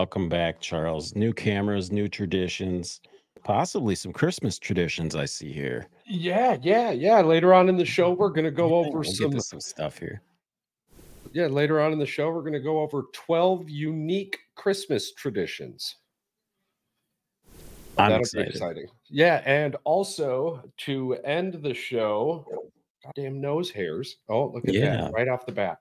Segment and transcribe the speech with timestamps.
[0.00, 1.14] Welcome back, Charles.
[1.14, 3.02] New cameras, new traditions,
[3.44, 5.88] possibly some Christmas traditions I see here.
[6.06, 7.20] Yeah, yeah, yeah.
[7.20, 9.30] Later on in the show, we're gonna go over we'll some.
[9.32, 10.22] to some stuff here.
[11.32, 15.96] Yeah, later on in the show, we're gonna go over twelve unique Christmas traditions.
[17.98, 18.46] I'm That'll excited.
[18.46, 18.86] be exciting.
[19.10, 22.46] Yeah, and also to end the show,
[23.04, 24.16] goddamn nose hairs.
[24.30, 24.96] Oh, look at Yeah.
[25.02, 25.76] that right off the bat.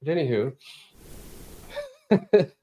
[0.00, 0.56] But anywho,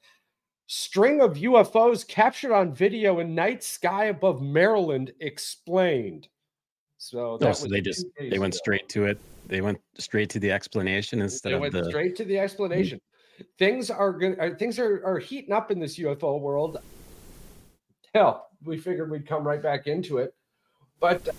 [0.67, 6.27] string of UFOs captured on video in night sky above Maryland explained.
[6.98, 8.59] So that Oh, so they just they went ago.
[8.59, 9.20] straight to it.
[9.48, 12.99] They went straight to the explanation instead They of went the straight to the explanation.
[13.57, 14.40] Things are going.
[14.40, 16.77] Uh, things are, are heating up in this UFO world.
[18.13, 20.34] Hell, we figured we'd come right back into it,
[20.99, 21.34] but uh,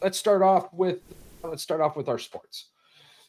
[0.00, 1.00] let's start off with
[1.44, 2.68] let's start off with our sports.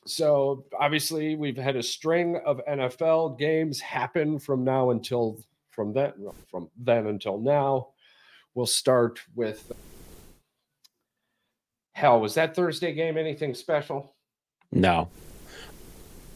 [0.05, 5.39] So obviously, we've had a string of NFL games happen from now until
[5.71, 6.13] from then
[6.51, 7.89] from then until now.
[8.53, 9.71] We'll start with.
[11.93, 14.15] Hell, was that Thursday game anything special?
[14.71, 15.09] no.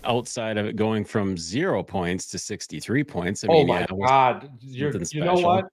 [0.03, 3.43] Outside of it going from zero points to 63 points.
[3.43, 4.49] I oh mean, my yeah, god!
[4.61, 5.65] You know what?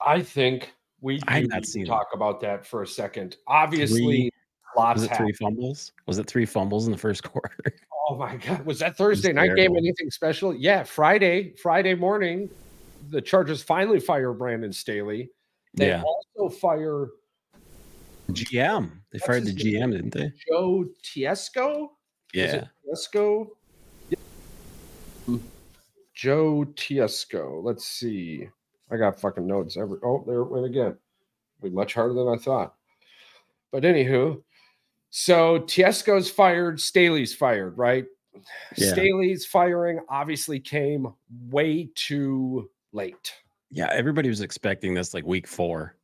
[0.00, 1.86] I think we I not need to seen it.
[1.86, 3.38] talk about that for a second.
[3.48, 4.30] Obviously, Three-
[4.76, 5.26] lots was it happened.
[5.28, 5.92] three fumbles?
[6.06, 7.74] Was it three fumbles in the first quarter?
[8.08, 8.64] Oh my god!
[8.66, 10.54] Was that Thursday night game anything special?
[10.54, 12.50] Yeah, Friday, Friday morning,
[13.10, 15.30] the Chargers finally fire Brandon Staley.
[15.74, 16.02] They yeah.
[16.02, 17.08] also fire
[18.32, 18.90] GM.
[19.12, 19.90] They fired the his name?
[19.90, 20.32] GM, didn't they?
[20.48, 21.88] Joe Tiesco.
[22.34, 22.54] Is Yeah.
[22.56, 23.48] it Tiesco?
[26.14, 27.62] Joe Tiesco.
[27.62, 28.48] Let's see.
[28.90, 29.76] I got fucking notes.
[29.76, 30.96] Every oh, there it went again.
[31.62, 32.74] Be much harder than I thought.
[33.70, 34.42] But anywho,
[35.10, 38.06] so Tiesco's fired, Staley's fired, right?
[38.76, 38.92] Yeah.
[38.92, 41.12] Staley's firing obviously came
[41.48, 43.34] way too late.
[43.70, 43.88] Yeah.
[43.92, 45.96] Everybody was expecting this like week four.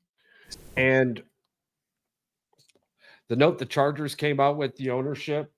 [0.76, 1.22] And
[3.28, 5.52] the note the Chargers came out with the ownership,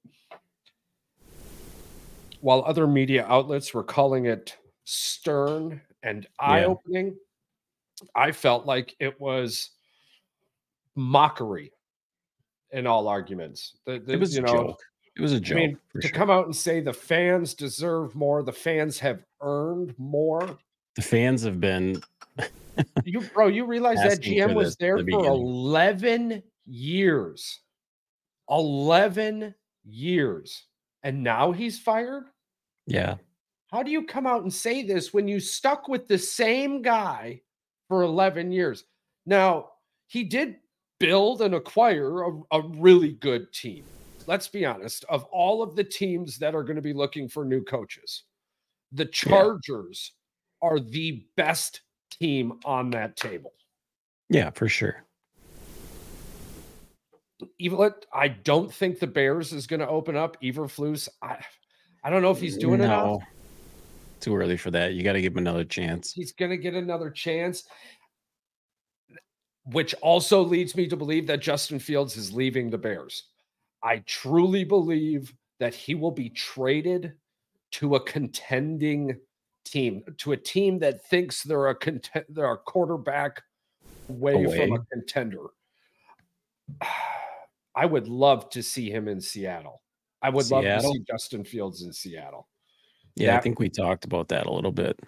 [2.41, 7.17] while other media outlets were calling it stern and eye opening,
[8.15, 9.71] I felt like it was
[10.95, 11.73] mockery
[12.73, 13.77] in all arguments.
[13.87, 14.81] The, the- It was you a know, joke.
[15.17, 15.57] It was a joke.
[15.57, 16.11] I mean, to sure.
[16.17, 20.59] come out and say the fans deserve more, the fans have earned more.
[20.95, 22.01] the fans have been
[23.05, 27.61] You, bro, you realize that GM was this there the for 11 years.
[28.49, 30.65] 11 years.
[31.03, 32.25] And now he's fired?
[32.87, 33.17] yeah.
[33.71, 37.43] How do you come out and say this when you stuck with the same guy
[37.89, 38.85] for 11 years?
[39.27, 39.73] Now,
[40.07, 40.57] he did
[40.99, 43.85] build and acquire a, a really good team.
[44.27, 47.45] Let's be honest, of all of the teams that are going to be looking for
[47.45, 48.25] new coaches,
[48.93, 50.13] the Chargers
[50.61, 53.53] are the best team on that table.
[54.29, 55.05] Yeah, for sure.
[57.59, 60.41] Even I don't think the Bears is going to open up.
[60.43, 61.39] Eberflus, I,
[62.03, 63.07] I don't know if he's doing enough.
[63.07, 63.23] No.
[64.21, 64.95] Too early for that.
[64.95, 66.13] You got to give him another chance.
[66.13, 67.65] He's going to get another chance.
[69.73, 73.25] Which also leads me to believe that Justin Fields is leaving the Bears.
[73.83, 77.13] I truly believe that he will be traded
[77.73, 79.19] to a contending
[79.65, 83.43] team, to a team that thinks they're a content, they're a quarterback
[84.09, 85.47] away, from a contender.
[87.75, 89.83] I would love to see him in Seattle.
[90.23, 92.49] I would love to see Justin Fields in Seattle.
[93.15, 94.99] Yeah, I think we talked about that a little bit.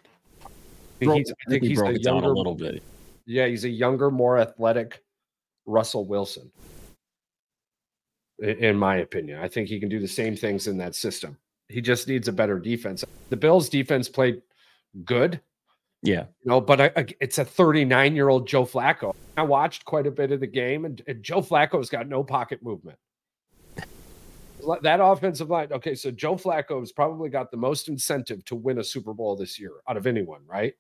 [1.01, 2.83] He's- I I think he's broke the it down a little bit.
[3.31, 5.05] Yeah, he's a younger, more athletic
[5.65, 6.51] Russell Wilson.
[8.41, 11.37] In my opinion, I think he can do the same things in that system.
[11.69, 13.05] He just needs a better defense.
[13.29, 14.43] The Bills' defense played
[15.05, 15.41] good,
[16.03, 16.25] Yeah.
[16.43, 19.15] you know, but I, I- it's a 39 year old Joe Flacco.
[19.37, 22.63] I watched quite a bit of the game, and, and Joe Flacco's got no pocket
[22.65, 22.99] movement.
[24.83, 28.85] That offensive line, okay, so Joe Flacco's probably got the most incentive to win a
[28.85, 30.75] Super Bowl this year out of anyone, right?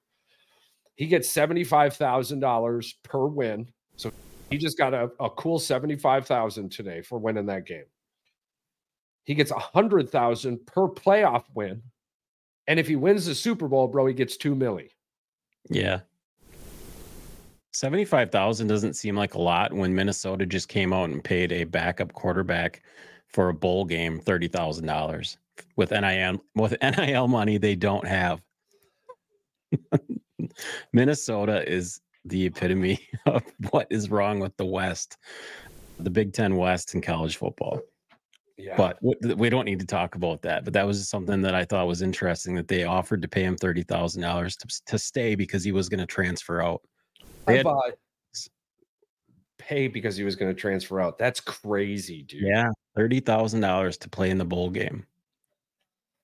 [0.96, 3.69] He gets $75,000 per win.
[3.96, 4.12] So
[4.50, 7.84] he just got a, a cool 75,000 today for winning that game.
[9.25, 11.82] He gets 100,000 per playoff win.
[12.66, 14.90] And if he wins the Super Bowl, bro, he gets 2 milli.
[15.69, 16.00] Yeah.
[17.72, 22.12] 75,000 doesn't seem like a lot when Minnesota just came out and paid a backup
[22.12, 22.82] quarterback
[23.28, 25.36] for a bowl game $30,000
[25.76, 28.43] with NIL with NIL money they don't have.
[30.93, 35.17] Minnesota is the epitome of what is wrong with the West,
[35.99, 37.81] the Big 10 West in college football.
[38.56, 38.76] Yeah.
[38.76, 40.64] But we don't need to talk about that.
[40.64, 43.56] But that was something that I thought was interesting that they offered to pay him
[43.56, 44.55] thirty thousand dollars
[44.87, 46.82] to stay because he was going to transfer out.
[47.49, 47.64] Had,
[49.58, 51.17] pay because he was going to transfer out.
[51.19, 52.43] That's crazy, dude.
[52.43, 55.06] Yeah, thirty thousand dollars to play in the bowl game.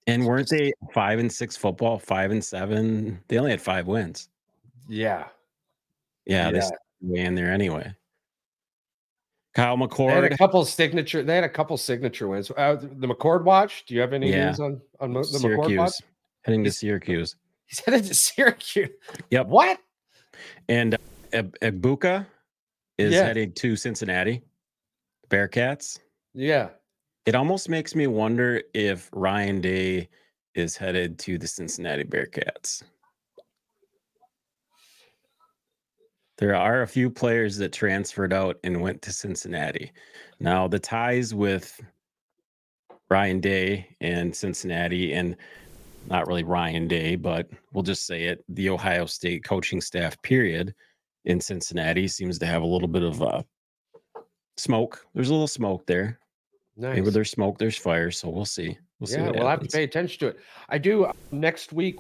[0.07, 3.21] And weren't they five and six football, five and seven?
[3.29, 4.29] They only had five wins.
[4.89, 5.27] Yeah.
[6.27, 6.69] Yeah, yeah.
[7.01, 7.95] they in there anyway.
[9.55, 10.09] Kyle McCord.
[10.09, 11.23] They had a couple signature.
[11.23, 12.51] They had a couple signature wins.
[12.51, 13.87] Uh, the McCord watch.
[13.87, 14.47] Do you have any yeah.
[14.47, 15.67] news on on the Syracuse.
[15.67, 15.93] McCord watch?
[16.43, 17.37] Heading to Syracuse.
[17.67, 18.91] He's headed to Syracuse.
[19.31, 19.47] Yep.
[19.47, 19.79] What?
[20.69, 20.95] And
[21.35, 21.43] uh,
[22.99, 23.25] is yeah.
[23.25, 24.43] headed to Cincinnati.
[25.31, 25.99] Bearcats.
[26.35, 26.69] Yeah.
[27.27, 30.09] It almost makes me wonder if Ryan Day
[30.55, 32.85] is headed to the Cincinnati Bearcats.
[36.39, 39.91] There are a few players that transferred out and went to Cincinnati.
[40.39, 41.81] Now, the ties with
[43.11, 45.37] Ryan Day and Cincinnati, and
[46.09, 50.75] not really Ryan Day, but we'll just say it the Ohio State coaching staff, period,
[51.25, 53.43] in Cincinnati seems to have a little bit of uh,
[54.57, 55.05] smoke.
[55.13, 56.21] There's a little smoke there.
[56.77, 56.97] Nice.
[56.97, 58.11] Maybe there's smoke, there's fire.
[58.11, 58.79] So we'll see.
[59.01, 59.49] We'll yeah, we'll happens.
[59.49, 60.39] have to pay attention to it.
[60.69, 61.97] I do uh, next week.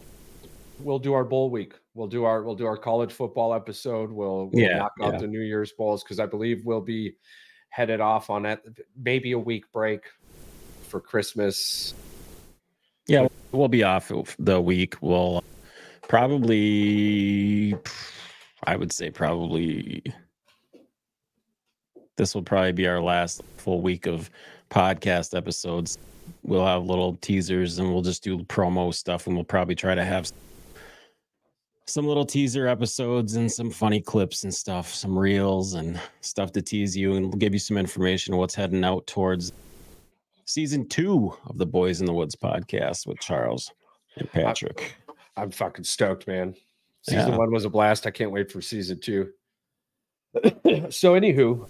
[0.81, 1.75] We'll do our bowl week.
[1.94, 4.11] We'll do our we'll do our college football episode.
[4.11, 5.20] We'll, we'll yeah, knock out yeah.
[5.20, 7.17] the New Year's bowls because I believe we'll be
[7.70, 8.62] headed off on that
[9.02, 10.05] maybe a week break
[10.88, 11.94] for Christmas.
[13.06, 14.96] Yeah, we'll be off the week.
[15.00, 15.43] We'll
[16.02, 17.75] probably,
[18.64, 20.02] I would say, probably
[22.17, 24.31] this will probably be our last full week of
[24.70, 25.98] podcast episodes.
[26.42, 30.04] We'll have little teasers and we'll just do promo stuff and we'll probably try to
[30.04, 30.30] have
[31.86, 36.62] some little teaser episodes and some funny clips and stuff, some reels and stuff to
[36.62, 39.52] tease you and give you some information on what's heading out towards
[40.46, 43.72] season two of the Boys in the Woods podcast with Charles
[44.16, 44.96] and Patrick.
[45.08, 46.54] I'm, I'm fucking stoked, man.
[47.02, 47.36] Season yeah.
[47.36, 48.06] one was a blast.
[48.06, 49.30] I can't wait for season two.
[50.90, 51.69] so, anywho,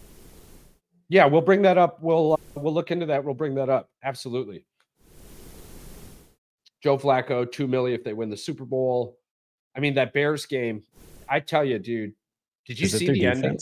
[1.08, 2.02] yeah, we'll bring that up.
[2.02, 3.24] We'll uh, we'll look into that.
[3.24, 3.90] We'll bring that up.
[4.02, 4.64] Absolutely.
[6.82, 9.18] Joe Flacco, two million if they win the Super Bowl.
[9.76, 10.82] I mean that Bears game.
[11.28, 12.12] I tell you, dude.
[12.66, 13.44] Did you Is see the defense?
[13.44, 13.58] ending?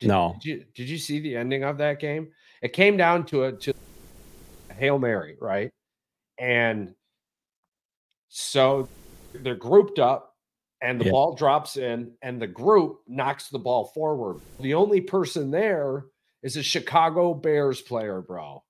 [0.00, 0.36] Did, no.
[0.40, 2.30] Did you, did you see the ending of that game?
[2.62, 3.74] It came down to a to
[4.70, 5.70] a hail mary, right?
[6.38, 6.94] And
[8.28, 8.88] so
[9.34, 10.34] they're grouped up,
[10.80, 11.10] and the yeah.
[11.12, 14.40] ball drops in, and the group knocks the ball forward.
[14.60, 16.06] The only person there
[16.44, 18.62] is a Chicago Bears player, bro.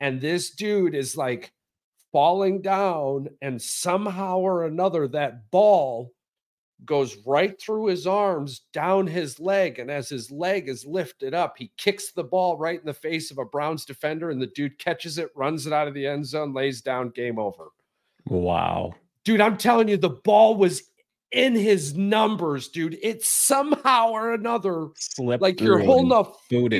[0.00, 1.52] And this dude is like
[2.10, 6.10] falling down, and somehow or another, that ball
[6.84, 9.78] goes right through his arms, down his leg.
[9.78, 13.30] And as his leg is lifted up, he kicks the ball right in the face
[13.30, 16.26] of a Browns defender, and the dude catches it, runs it out of the end
[16.26, 17.68] zone, lays down, game over.
[18.26, 18.94] Wow.
[19.24, 20.82] Dude, I'm telling you, the ball was
[21.32, 22.98] in his numbers, dude.
[23.02, 26.12] It somehow or another slipped like you're holding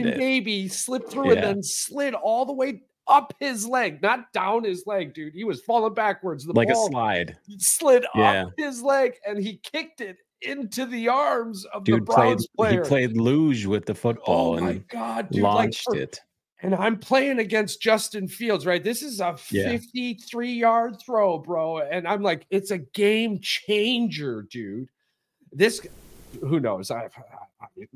[0.07, 1.33] a baby, slipped through yeah.
[1.33, 5.35] and then slid all the way up his leg, not down his leg, dude.
[5.35, 6.45] He was falling backwards.
[6.45, 8.45] The like a slide slid yeah.
[8.45, 12.71] up his leg and he kicked it into the arms of dude the Browns played,
[12.71, 12.83] player.
[12.83, 16.21] He played luge with the football oh and God, dude, launched like for, it
[16.63, 18.83] and I'm playing against Justin Fields, right?
[18.83, 20.61] This is a 53 yeah.
[20.61, 21.81] yard throw, bro.
[21.81, 24.89] And I'm like, it's a game changer, dude.
[25.51, 25.85] This,
[26.41, 26.93] who knows?
[26.93, 27.09] I, I,
[27.63, 27.87] I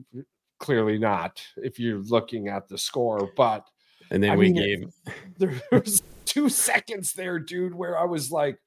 [0.59, 3.65] clearly not if you're looking at the score, but
[4.11, 8.33] and then I we mean, gave there was two seconds there, dude, where I was
[8.33, 8.59] like,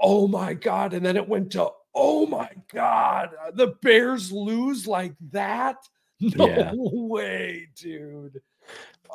[0.00, 0.94] oh my God.
[0.94, 5.76] And then it went to, oh my God, the Bears lose like that.
[6.20, 6.72] No yeah.
[6.74, 8.40] way, dude.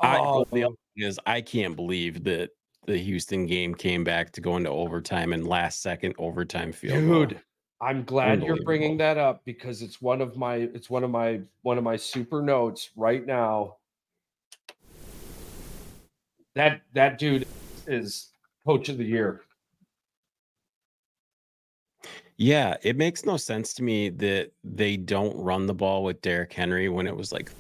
[0.02, 2.50] I, oh, the other thing is, I can't believe that
[2.86, 7.00] the Houston game came back to go into overtime and last second overtime field.
[7.00, 7.42] Dude.
[7.82, 11.42] I'm glad you're bringing that up because it's one of my it's one of my
[11.64, 13.76] one of my super notes right now.
[16.56, 17.46] That that dude
[17.86, 18.30] is
[18.66, 19.42] coach of the year.
[22.38, 26.54] Yeah, it makes no sense to me that they don't run the ball with Derrick
[26.54, 27.52] Henry when it was like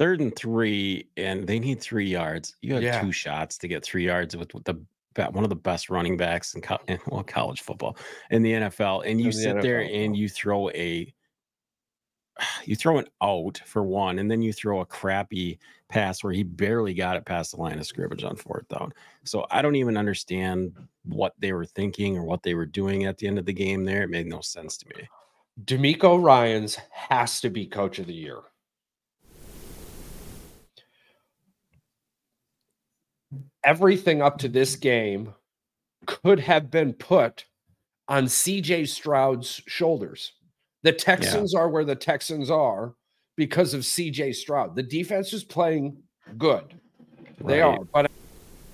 [0.00, 2.56] third and three, and they need three yards.
[2.62, 3.02] You have yeah.
[3.02, 4.82] two shots to get three yards with, with the
[5.30, 7.98] one of the best running backs in, co- in well, college football
[8.30, 11.12] in the NFL, and you in sit the there and you throw a
[12.64, 15.58] you throw an out for one, and then you throw a crappy
[15.90, 18.94] pass where he barely got it past the line of scrimmage on fourth down.
[19.24, 20.72] So I don't even understand
[21.04, 23.84] what they were thinking or what they were doing at the end of the game.
[23.84, 25.06] There, it made no sense to me.
[25.64, 28.38] DeMeco Ryans has to be coach of the year.
[33.64, 35.34] Everything up to this game
[36.06, 37.44] could have been put
[38.08, 40.32] on CJ Stroud's shoulders.
[40.82, 41.60] The Texans yeah.
[41.60, 42.94] are where the Texans are
[43.36, 44.74] because of CJ Stroud.
[44.74, 45.96] The defense is playing
[46.38, 46.74] good.
[47.44, 47.78] They are.
[47.92, 48.10] But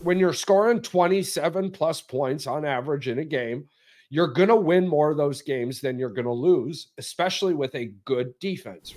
[0.00, 3.68] when you're scoring 27 plus points on average in a game,
[4.08, 7.74] you're going to win more of those games than you're going to lose, especially with
[7.74, 8.94] a good defense.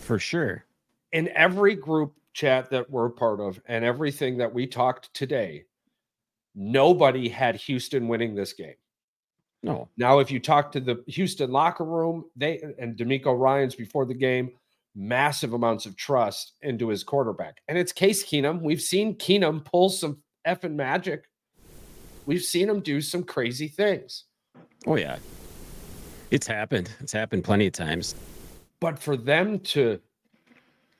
[0.00, 0.64] For sure.
[1.12, 5.64] In every group chat that we're part of and everything that we talked today,
[6.54, 8.76] nobody had Houston winning this game.
[9.64, 9.88] No.
[9.96, 14.14] Now, if you talk to the Houston locker room, they and DeMeco Ryans before the
[14.14, 14.52] game,
[14.94, 17.56] massive amounts of trust into his quarterback.
[17.66, 18.60] And it's Case Keenum.
[18.62, 21.24] We've seen Keenum pull some effing magic.
[22.26, 24.26] We've seen him do some crazy things.
[24.86, 25.18] Oh, yeah.
[26.30, 26.90] It's happened.
[27.00, 28.14] It's happened plenty of times.
[28.80, 29.98] But for them to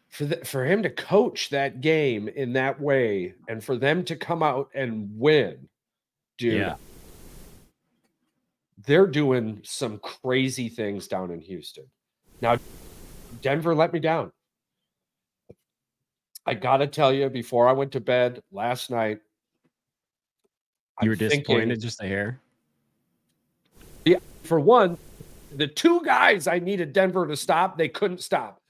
[0.08, 4.16] for the, for him to coach that game in that way and for them to
[4.16, 5.68] come out and win,
[6.38, 6.58] dude.
[6.58, 6.76] Yeah.
[8.86, 11.84] They're doing some crazy things down in Houston.
[12.40, 12.58] Now,
[13.42, 14.32] Denver let me down.
[16.46, 19.18] I got to tell you, before I went to bed last night,
[21.02, 22.40] you were I'm disappointed thinking, just a hair.
[24.06, 24.96] Yeah, for one,
[25.54, 28.62] the two guys I needed Denver to stop, they couldn't stop.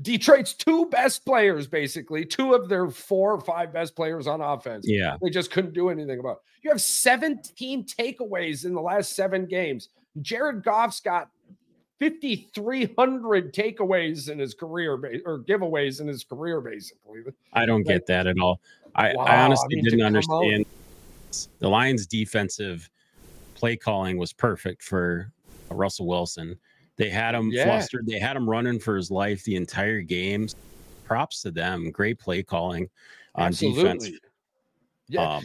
[0.00, 4.86] Detroit's two best players, basically, two of their four or five best players on offense.
[4.88, 5.16] Yeah.
[5.20, 6.36] They just couldn't do anything about.
[6.36, 6.64] It.
[6.64, 9.88] You have 17 takeaways in the last seven games.
[10.20, 11.30] Jared Goff's got
[12.00, 14.94] 5,300 takeaways in his career
[15.24, 17.20] or giveaways in his career, basically.
[17.52, 18.60] I don't get that at all.
[18.94, 20.66] I, wow, I honestly I mean, didn't understand.
[20.66, 21.48] Out.
[21.60, 22.90] The Lions' defensive
[23.54, 25.32] play calling was perfect for
[25.70, 26.58] Russell Wilson.
[27.02, 27.64] They had him yeah.
[27.64, 28.06] flustered.
[28.06, 30.46] They had him running for his life the entire game.
[31.04, 31.90] Props to them.
[31.90, 32.88] Great play calling
[33.34, 33.82] on Absolutely.
[33.82, 34.10] defense.
[35.08, 35.36] Yeah.
[35.36, 35.44] Um,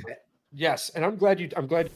[0.51, 1.49] yes, and I'm glad you.
[1.57, 1.89] I'm glad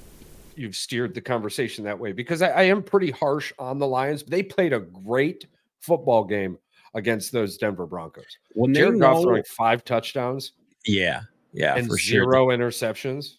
[0.55, 4.23] you've steered the conversation that way because I, I am pretty harsh on the Lions.
[4.23, 5.45] They played a great
[5.79, 6.57] football game
[6.95, 8.25] against those Denver Broncos.
[8.53, 10.53] When Jared know, Goff throwing five touchdowns.
[10.87, 11.21] Yeah,
[11.53, 12.57] yeah, and for zero sure.
[12.57, 13.35] interceptions.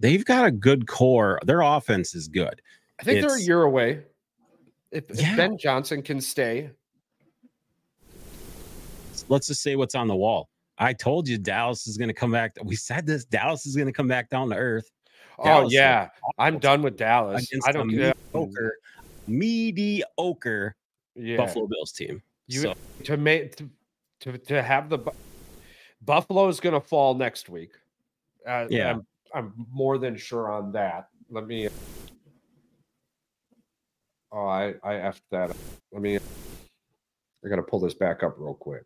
[0.00, 1.38] They've got a good core.
[1.44, 2.60] Their offense is good.
[2.98, 4.02] I think it's, they're a year away.
[4.92, 5.30] If, yeah.
[5.30, 6.70] if Ben Johnson can stay,
[9.28, 10.48] let's just say what's on the wall.
[10.78, 12.56] I told you Dallas is going to come back.
[12.64, 13.24] We said this.
[13.24, 14.90] Dallas is going to come back down to earth.
[15.38, 17.46] Oh yeah, I'm done with Dallas.
[17.66, 18.14] I don't care.
[18.34, 18.72] Mediocre,
[19.26, 20.76] mediocre
[21.14, 21.36] yeah.
[21.36, 22.22] Buffalo Bills team.
[22.46, 22.74] You so.
[23.04, 23.70] to make to,
[24.20, 24.98] to, to have the
[26.02, 27.72] Buffalo is going to fall next week.
[28.46, 31.08] Uh, yeah, I'm, I'm more than sure on that.
[31.30, 31.68] Let me.
[34.32, 35.56] Oh, I I effed that.
[35.92, 36.16] Let me.
[36.16, 38.84] I got to pull this back up real quick.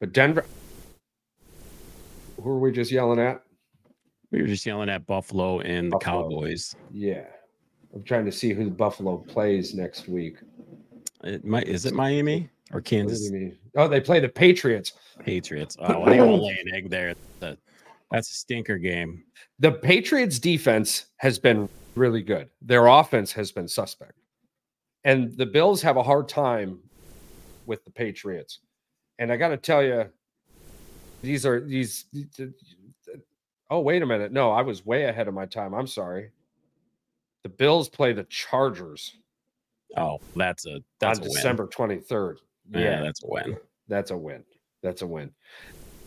[0.00, 0.44] But Denver.
[2.40, 3.42] Who are we just yelling at?
[4.30, 6.22] We were just yelling at Buffalo and Buffalo.
[6.22, 6.76] the Cowboys.
[6.92, 7.24] Yeah.
[7.94, 10.36] I'm trying to see who Buffalo plays next week.
[11.24, 13.32] It might is it Miami or Kansas?
[13.76, 14.92] Oh, they play the Patriots.
[15.24, 15.76] Patriots.
[15.80, 17.14] Oh, they won't lay an egg there.
[17.40, 19.24] That's a stinker game.
[19.58, 22.48] The Patriots defense has been really good.
[22.62, 24.14] Their offense has been suspect.
[25.04, 26.78] And the Bills have a hard time
[27.66, 28.60] with the Patriots.
[29.18, 30.06] And I got to tell you,
[31.22, 32.06] these are these
[33.70, 34.32] Oh, wait a minute.
[34.32, 35.74] No, I was way ahead of my time.
[35.74, 36.30] I'm sorry.
[37.42, 39.16] The Bills play the Chargers.
[39.96, 42.38] Oh, that's a that's on a December twenty third.
[42.70, 43.56] Yeah, yeah, that's a win.
[43.88, 44.44] That's a win.
[44.82, 45.30] That's a win.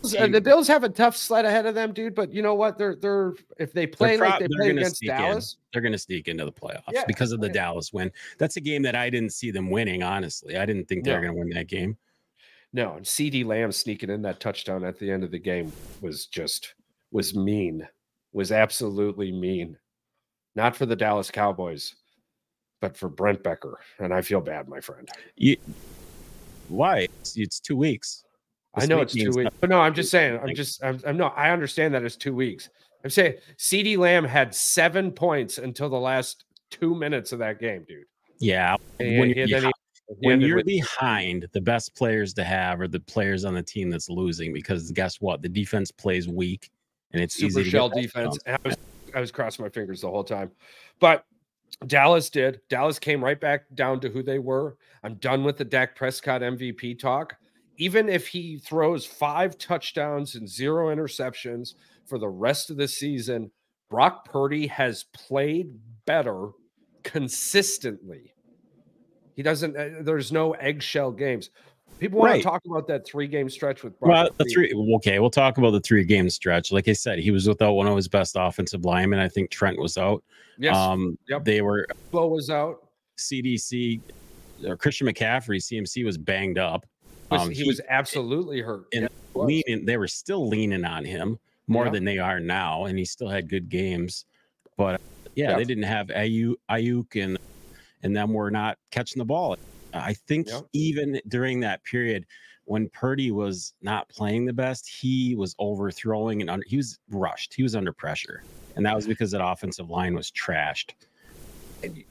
[0.01, 2.15] The Bills have a tough sled ahead of them, dude.
[2.15, 2.77] But you know what?
[2.77, 5.59] They're they're if they play pro- like they play against Dallas, in.
[5.71, 7.49] they're going to sneak into the playoffs yeah, because of the.
[7.49, 8.11] Dallas win.
[8.37, 10.03] That's a game that I didn't see them winning.
[10.03, 11.97] Honestly, I didn't think they were going to win that game.
[12.73, 16.25] No, and CeeDee Lamb sneaking in that touchdown at the end of the game was
[16.27, 16.75] just
[17.11, 17.87] was mean,
[18.31, 19.77] was absolutely mean.
[20.55, 21.95] Not for the Dallas Cowboys,
[22.79, 23.79] but for Brent Becker.
[23.99, 25.07] And I feel bad, my friend.
[25.35, 25.57] You,
[26.67, 27.07] why?
[27.19, 28.23] It's, it's two weeks.
[28.73, 29.55] I know it's two weeks.
[29.59, 32.33] But no, I'm just saying, I'm just, I'm, I'm no, I understand that it's two
[32.33, 32.69] weeks.
[33.03, 37.85] I'm saying CeeDee Lamb had seven points until the last two minutes of that game,
[37.87, 38.05] dude.
[38.39, 38.75] Yeah.
[38.99, 39.73] And when you're, behind,
[40.07, 43.63] he, when you're with, behind, the best players to have are the players on the
[43.63, 45.41] team that's losing because guess what?
[45.41, 46.71] The defense plays weak
[47.13, 48.37] and it's super shell defense.
[48.47, 48.77] I was
[49.13, 50.51] I was crossing my fingers the whole time,
[50.99, 51.25] but
[51.87, 52.61] Dallas did.
[52.69, 54.77] Dallas came right back down to who they were.
[55.03, 57.35] I'm done with the Dak Prescott MVP talk.
[57.81, 61.73] Even if he throws five touchdowns and zero interceptions
[62.05, 63.49] for the rest of the season,
[63.89, 66.49] Brock Purdy has played better
[67.01, 68.35] consistently.
[69.35, 71.49] He doesn't, uh, there's no eggshell games.
[71.97, 72.37] People want right.
[72.37, 74.71] to talk about that three game stretch with Brock well, the three.
[74.97, 76.71] Okay, we'll talk about the three game stretch.
[76.71, 79.17] Like I said, he was without one of his best offensive linemen.
[79.17, 80.23] I think Trent was out.
[80.59, 80.75] Yes.
[80.75, 81.45] Um, yep.
[81.45, 81.87] They were.
[82.11, 82.89] Flo was out.
[83.17, 84.01] CDC
[84.67, 86.85] or Christian McCaffrey, CMC was banged up.
[87.31, 88.85] Um, he, he, was absolutely hurt.
[88.93, 91.91] And yeah, leaning, they were still leaning on him more yeah.
[91.91, 94.25] than they are now, and he still had good games.
[94.77, 95.01] But
[95.35, 95.57] yeah, yeah.
[95.57, 97.37] they didn't have Ayuk, Aiyuk and
[98.03, 99.55] and them were not catching the ball.
[99.93, 102.25] I think even during that period
[102.65, 107.53] when Purdy was not playing the best, he was overthrowing and under, he was rushed.
[107.53, 108.43] He was under pressure,
[108.75, 110.91] and that was because that offensive line was trashed.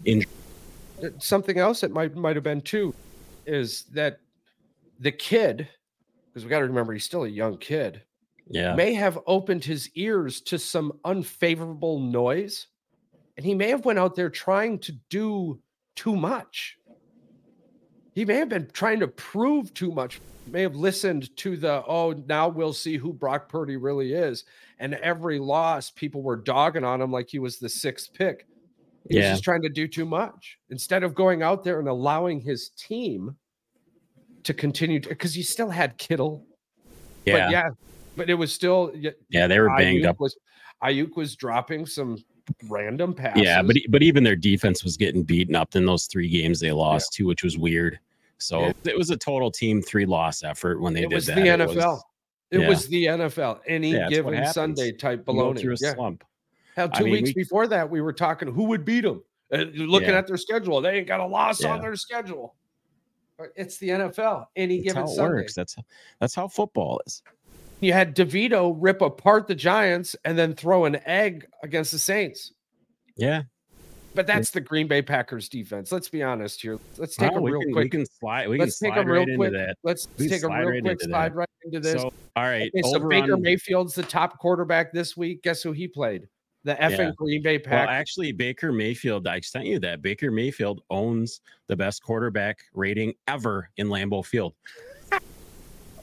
[0.05, 0.27] In-
[1.19, 2.95] Something else that might might have been too
[3.47, 4.21] is that
[5.01, 5.69] the kid,
[6.29, 8.03] because we got to remember he's still a young kid,
[8.49, 12.69] yeah, may have opened his ears to some unfavorable noise,
[13.37, 15.61] and he may have went out there trying to do
[15.97, 16.77] too much
[18.15, 20.21] he may have been trying to prove too much.
[20.47, 24.45] May have listened to the oh now we'll see who Brock Purdy really is,
[24.79, 28.47] and every loss people were dogging on him like he was the sixth pick.
[29.09, 29.23] He yeah.
[29.23, 32.71] was just trying to do too much instead of going out there and allowing his
[32.71, 33.37] team
[34.45, 36.45] to continue because he still had Kittle.
[37.25, 37.71] Yeah, but yeah,
[38.17, 38.93] but it was still
[39.29, 40.21] yeah they were banged up.
[40.21, 40.37] Was,
[40.83, 42.19] Aiyuk was dropping some
[42.69, 43.43] random passes.
[43.43, 46.73] Yeah, but but even their defense was getting beaten up in those three games they
[46.73, 47.19] lost yeah.
[47.19, 47.99] too, which was weird.
[48.39, 48.73] So yeah.
[48.85, 51.15] it was a total team three loss effort when they did that.
[51.15, 51.35] it did was that.
[51.37, 51.77] The it NFL.
[51.77, 52.05] Was,
[52.51, 52.69] it yeah.
[52.69, 53.61] was the NFL.
[53.67, 55.61] Any given Sunday type baloney.
[55.61, 56.25] through a slump.
[56.77, 59.23] Hell, two I mean, weeks we, before that, we were talking who would beat them.
[59.51, 62.55] And looking at their schedule, they ain't got a loss on their schedule.
[63.57, 64.47] It's the NFL.
[64.57, 65.35] Any that's given how it Sunday.
[65.35, 65.55] works.
[65.55, 65.77] That's
[66.21, 67.23] that's how football is.
[67.81, 72.53] You had DeVito rip apart the Giants and then throw an egg against the Saints.
[73.17, 73.43] Yeah.
[74.15, 75.93] But that's the Green Bay Packers defense.
[75.93, 76.79] Let's be honest here.
[76.99, 77.85] Let's take a real can, quick.
[77.85, 78.49] We can slide.
[78.49, 79.77] We let's can take a real right quick.
[79.85, 81.37] Let's take a real right quick slide that.
[81.37, 82.03] right into this.
[82.03, 82.71] So, all right.
[82.75, 83.43] Okay, so Baker on...
[83.43, 85.43] Mayfield's the top quarterback this week.
[85.43, 86.27] Guess who he played?
[86.65, 87.13] The effing yeah.
[87.17, 87.87] Green Bay Packers.
[87.87, 89.27] Well, actually, Baker Mayfield.
[89.27, 90.03] I sent you that.
[90.03, 94.55] Baker Mayfield owns the best quarterback rating ever in Lambeau Field.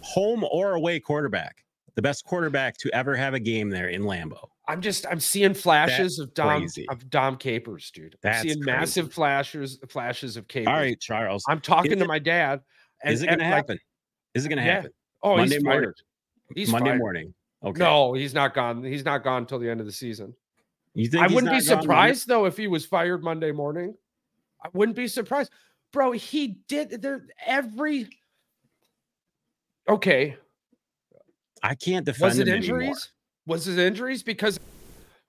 [0.02, 1.64] Home or away quarterback
[1.98, 4.48] the best quarterback to ever have a game there in Lambeau.
[4.68, 6.88] I'm just I'm seeing flashes That's of Dom crazy.
[6.90, 8.16] of Dom Capers, dude.
[8.24, 8.66] I'm seeing crazy.
[8.66, 10.68] massive flashes flashes of Capers.
[10.68, 11.44] All right, Charles.
[11.50, 12.62] I'm talking is to it, my dad.
[13.04, 13.74] And, is it going to happen?
[13.74, 13.82] Like,
[14.36, 14.92] is it going to happen?
[14.94, 15.30] Yeah.
[15.30, 15.94] Oh, Monday he's morning.
[16.56, 17.00] He's Monday fired.
[17.00, 17.34] morning.
[17.64, 17.80] Okay.
[17.80, 18.84] No, he's not gone.
[18.84, 20.36] He's not gone until the end of the season.
[20.98, 23.94] You think I wouldn't be surprised though if he was fired Monday morning.
[24.64, 25.52] I wouldn't be surprised,
[25.94, 26.12] bro.
[26.12, 28.10] He did there every.
[29.88, 30.36] Okay,
[31.62, 32.24] I can't defend.
[32.24, 32.82] Was it injuries?
[32.82, 32.98] Anymore.
[33.46, 34.24] Was it injuries?
[34.24, 34.60] Because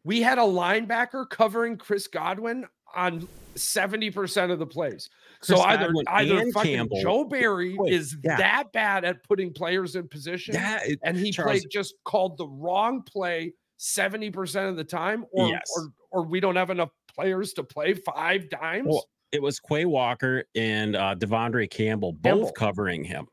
[0.05, 2.65] we had a linebacker covering Chris Godwin
[2.97, 5.11] on 70% of the plays.
[5.41, 7.03] Chris so either Godwin either fucking Campbell.
[7.03, 8.39] Joe Barry Wait, is yeah.
[8.39, 12.47] that bad at putting players in position, it, and he Charles, played just called the
[12.47, 15.63] wrong play 70% of the time, or yes.
[15.77, 18.89] or or we don't have enough players to play five times.
[18.89, 22.53] Well, it was Quay Walker and uh, De'Vondre Campbell both Campbell.
[22.53, 23.27] covering him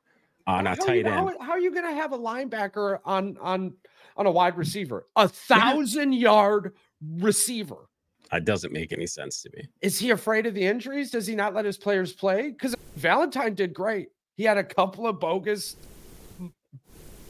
[0.48, 1.08] on a tight end.
[1.08, 3.74] How, how, are you going to have a linebacker on on
[4.18, 5.06] on a wide receiver?
[5.16, 6.74] A thousand yard
[7.18, 7.90] receiver.
[8.32, 9.68] It doesn't make any sense to me.
[9.82, 11.12] Is he afraid of the injuries?
[11.12, 12.50] Does he not let his players play?
[12.50, 14.10] Because Valentine did great.
[14.36, 15.76] He had a couple of bogus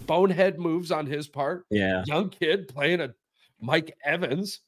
[0.05, 1.65] bonehead moves on his part.
[1.69, 2.03] Yeah.
[2.05, 3.13] Young kid playing a
[3.59, 4.61] Mike Evans.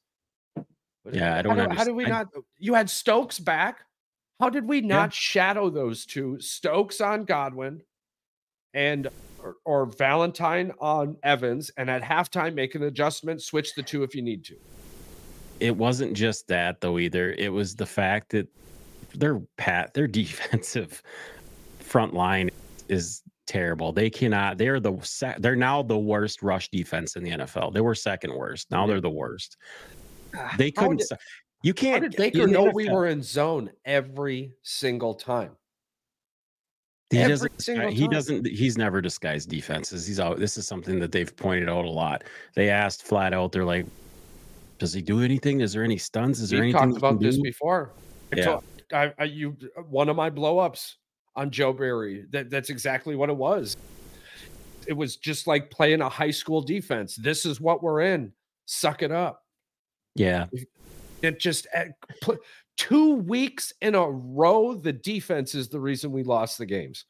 [0.54, 2.28] But yeah, I don't how, do, how do we not?
[2.58, 3.80] You had Stokes back.
[4.40, 5.10] How did we not yeah.
[5.10, 6.38] shadow those two?
[6.40, 7.82] Stokes on Godwin,
[8.74, 9.08] and
[9.42, 14.14] or, or, Valentine on Evans, and at halftime make an adjustment, switch the two if
[14.14, 14.56] you need to.
[15.60, 17.32] It wasn't just that though either.
[17.32, 18.48] It was the fact that
[19.14, 21.02] their pat their defensive
[21.80, 22.50] front line
[22.88, 23.92] is terrible.
[23.92, 24.58] They cannot.
[24.58, 27.74] They're the they're now the worst rush defense in the NFL.
[27.74, 28.70] They were second worst.
[28.70, 29.56] Now they're the worst.
[30.36, 30.98] Ah, they couldn't.
[30.98, 31.18] Did,
[31.62, 32.04] you can't.
[32.04, 35.56] How did Baker know we were in zone every single time?
[37.10, 37.90] He Every doesn't.
[37.90, 38.46] He doesn't.
[38.46, 40.06] He's never disguised defenses.
[40.06, 40.38] He's out.
[40.38, 42.24] This is something that they've pointed out a lot.
[42.54, 43.50] They asked flat out.
[43.50, 43.86] They're like,
[44.78, 45.62] "Does he do anything?
[45.62, 46.38] Is there any stuns?
[46.40, 47.42] Is there we anything?" Talked about this do?
[47.42, 47.92] before.
[48.36, 48.60] Yeah.
[48.92, 49.56] I, I, you
[49.88, 50.94] one of my blowups
[51.38, 52.24] on Joe Barry.
[52.30, 53.76] That that's exactly what it was.
[54.86, 57.14] It was just like playing a high school defense.
[57.14, 58.32] This is what we're in.
[58.66, 59.44] Suck it up.
[60.16, 60.46] Yeah.
[61.22, 61.88] It just eh,
[62.76, 67.04] two weeks in a row, the defense is the reason we lost the games.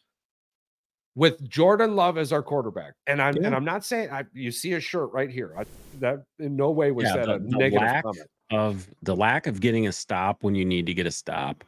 [1.14, 3.46] With Jordan Love as our quarterback, and I'm yeah.
[3.46, 5.52] and I'm not saying I, you see a shirt right here.
[5.58, 5.64] I,
[5.98, 8.28] that in no way was yeah, that the, a the negative comment.
[8.50, 11.64] Of the lack of getting a stop when you need to get a stop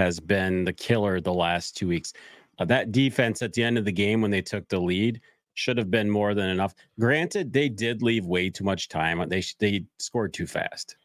[0.00, 2.14] has been the killer the last two weeks.
[2.58, 5.20] Uh, that defense at the end of the game when they took the lead
[5.54, 6.74] should have been more than enough.
[6.98, 9.26] Granted, they did leave way too much time.
[9.28, 10.96] They they scored too fast.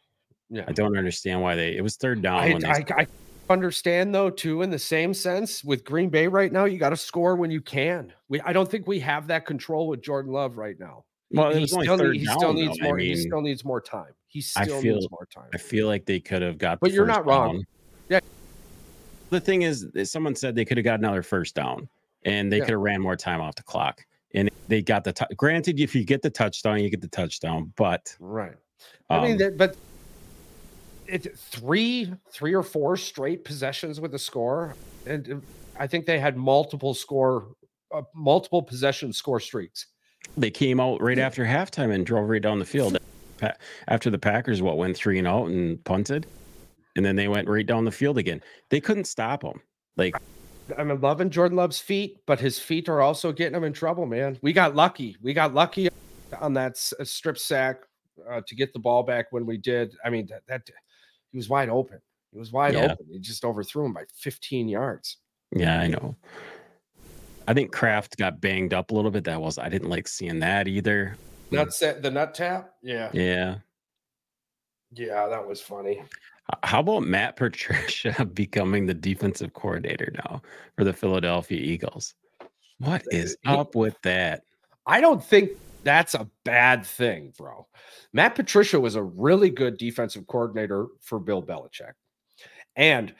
[0.49, 1.75] Yeah, I don't understand why they.
[1.75, 2.39] It was third down.
[2.39, 3.07] I, I, I,
[3.49, 4.61] understand though too.
[4.61, 7.61] In the same sense, with Green Bay right now, you got to score when you
[7.61, 8.13] can.
[8.29, 11.03] We I don't think we have that control with Jordan Love right now.
[11.31, 12.85] Well, he, still, he down, still needs though.
[12.85, 12.95] more.
[12.95, 14.13] I mean, he still needs more time.
[14.27, 15.49] He still feel, needs more time.
[15.53, 16.79] I feel like they could have got.
[16.79, 17.55] But you're not wrong.
[17.55, 17.65] Down.
[19.29, 21.89] The thing is, someone said they could have got another first down,
[22.23, 22.65] and they yeah.
[22.65, 25.95] could have ran more time off the clock and they got the t- granted if
[25.95, 28.55] you get the touchdown you get the touchdown but right.
[29.09, 29.77] I um, mean that, but
[31.07, 35.41] it's three three or four straight possessions with a score and
[35.79, 37.45] i think they had multiple score
[37.95, 39.85] uh, multiple possession score streaks.
[40.35, 42.97] They came out right after halftime and drove right down the field.
[43.87, 46.25] After the packers what went three and out and punted
[46.95, 49.61] and then they went right down the field again they couldn't stop him.
[49.97, 50.15] like
[50.77, 54.39] I'm loving Jordan Love's feet, but his feet are also getting him in trouble, man.
[54.41, 55.15] We got lucky.
[55.21, 55.89] We got lucky
[56.39, 57.81] on that strip sack
[58.29, 59.95] uh, to get the ball back when we did.
[60.03, 60.67] I mean, that, that
[61.31, 61.99] he was wide open.
[62.31, 62.93] He was wide yeah.
[62.93, 63.05] open.
[63.11, 65.17] He just overthrew him by 15 yards.
[65.55, 66.15] Yeah, I know.
[67.47, 69.23] I think Kraft got banged up a little bit.
[69.25, 71.15] That was I didn't like seeing that either.
[71.51, 72.73] Nut set the nut tap.
[72.81, 73.09] Yeah.
[73.13, 73.57] Yeah.
[74.95, 76.01] Yeah, that was funny.
[76.63, 80.41] How about Matt Patricia becoming the defensive coordinator now
[80.77, 82.13] for the Philadelphia Eagles?
[82.79, 84.43] What is up with that?
[84.85, 85.51] I don't think
[85.83, 87.67] that's a bad thing, bro.
[88.13, 91.93] Matt Patricia was a really good defensive coordinator for Bill Belichick.
[92.75, 93.13] And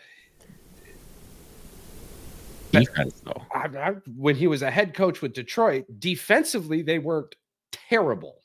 [2.72, 3.42] defense, though.
[3.54, 7.34] I, I, when he was a head coach with Detroit, defensively, they weren't
[7.72, 8.42] terrible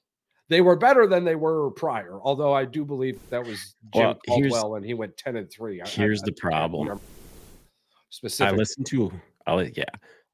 [0.51, 2.19] they were better than they were prior.
[2.23, 5.81] Although I do believe that was Jim well, Caldwell and he went ten and three.
[5.87, 7.01] Here's I, the I, problem.
[8.11, 8.53] Specific.
[8.53, 9.13] I listened to.
[9.47, 9.85] I yeah,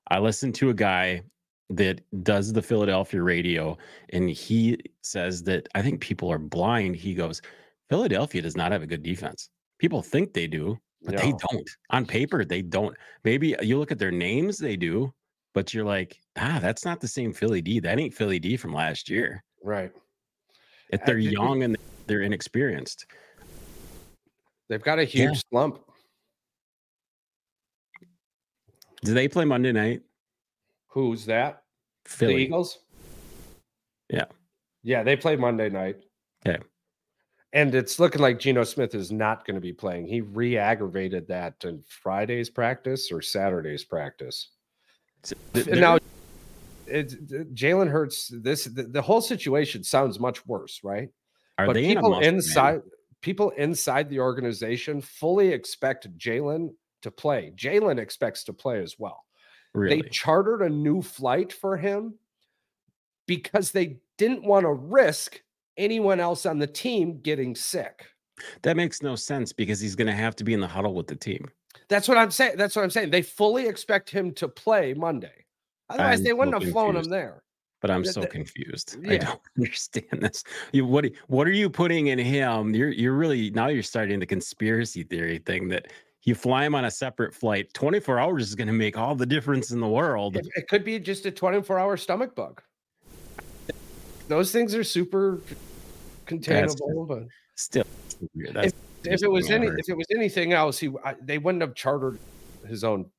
[0.09, 1.23] I listened to a guy
[1.69, 3.77] that does the Philadelphia radio,
[4.09, 6.97] and he says that I think people are blind.
[6.97, 7.43] He goes,
[7.91, 9.51] Philadelphia does not have a good defense.
[9.79, 11.21] People think they do, but no.
[11.21, 11.71] they don't.
[11.91, 12.97] On paper, they don't.
[13.23, 15.13] Maybe you look at their names, they do,
[15.53, 17.81] but you're like, ah, that's not the same Philly D.
[17.81, 19.45] That ain't Philly D from last year.
[19.63, 19.93] Right.
[20.91, 23.07] If they're young and they're inexperienced.
[24.69, 25.41] They've got a huge yeah.
[25.51, 25.81] slump.
[29.05, 30.03] Do they play Monday night?
[30.89, 31.63] Who's that?
[32.07, 32.35] Philly.
[32.35, 32.79] The Eagles?
[34.11, 34.25] Yeah.
[34.83, 35.97] Yeah, they play Monday night.
[36.47, 36.63] Okay.
[37.53, 40.07] And it's looking like Geno Smith is not going to be playing.
[40.07, 44.51] He re aggravated that in Friday's practice or Saturday's practice.
[45.55, 45.99] now,
[46.87, 48.33] it, uh, Jalen Hurts.
[48.43, 51.09] This the, the, whole situation sounds much worse, right?
[51.59, 52.83] Are but they people in inside man?
[53.23, 56.71] people inside the organization fully expect Jalen
[57.03, 57.53] to play.
[57.57, 59.25] Jalen expects to play as well.
[59.75, 60.03] Really?
[60.03, 62.15] They chartered a new flight for him
[63.27, 65.43] because they didn't want to risk
[65.77, 68.07] anyone else on the team getting sick.
[68.63, 71.07] That makes no sense because he's going to have to be in the huddle with
[71.07, 71.49] the team.
[71.89, 72.57] That's what I'm saying.
[72.57, 73.11] That's what I'm saying.
[73.11, 75.46] They fully expect him to play Monday.
[75.91, 77.43] Otherwise, I'm they wouldn't so have flown him there.
[77.81, 78.97] But I'm so confused.
[79.03, 79.13] Yeah.
[79.13, 80.43] I don't understand this.
[80.73, 82.75] You, what what are you putting in him?
[82.75, 86.87] You're you're really now you're starting the conspiracy theory thing that you fly him on
[86.87, 87.73] a separate flight.
[87.75, 90.37] 24 hours is going to make all the difference in the world.
[90.37, 92.63] It, it could be just a 24 hour stomach bug.
[94.27, 95.41] Those things are super
[96.25, 97.85] containable, but still,
[98.35, 98.73] if,
[99.05, 102.19] if it was any if it was anything else, he I, they wouldn't have chartered
[102.67, 103.11] his own.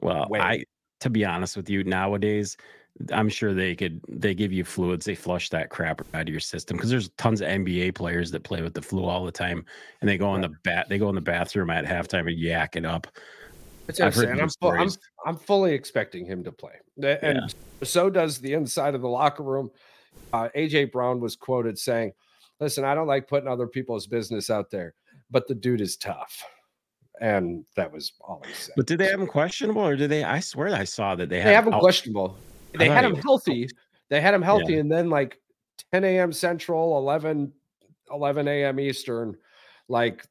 [0.00, 0.40] Well, way.
[0.40, 0.64] I
[1.04, 2.56] to be honest with you, nowadays,
[3.12, 6.40] I'm sure they could they give you fluids, they flush that crap out of your
[6.40, 9.66] system because there's tons of NBA players that play with the flu all the time,
[10.00, 12.74] and they go in the bat they go in the bathroom at halftime and yak
[12.74, 13.06] it up.
[14.00, 14.88] I've heard I'm, fu- I'm,
[15.26, 17.46] I'm fully expecting him to play, and yeah.
[17.82, 19.70] so does the inside of the locker room.
[20.32, 22.14] Uh, AJ Brown was quoted saying,
[22.60, 24.94] "Listen, I don't like putting other people's business out there,
[25.30, 26.42] but the dude is tough."
[27.20, 28.74] And that was all he said.
[28.76, 30.24] But did they have him questionable, or did they?
[30.24, 32.36] I swear I saw that they, they have him questionable.
[32.74, 33.68] They had him healthy.
[34.08, 34.80] They had him healthy, yeah.
[34.80, 35.40] and then like
[35.92, 36.32] 10 a.m.
[36.32, 37.52] Central, 11
[38.10, 38.80] 11 a.m.
[38.80, 39.36] Eastern,
[39.88, 40.26] like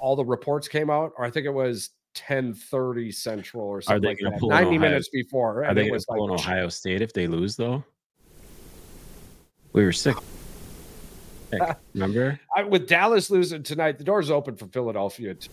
[0.00, 4.18] all the reports came out, or I think it was 10:30 Central or something like
[4.18, 4.40] that.
[4.42, 5.64] 90 Ohio, minutes before.
[5.64, 7.84] Are they going to pull like, in Ohio State if they lose though?
[9.72, 10.16] We were sick.
[11.94, 12.40] Remember?
[12.56, 15.48] I, with Dallas losing tonight, the door's open for Philadelphia to,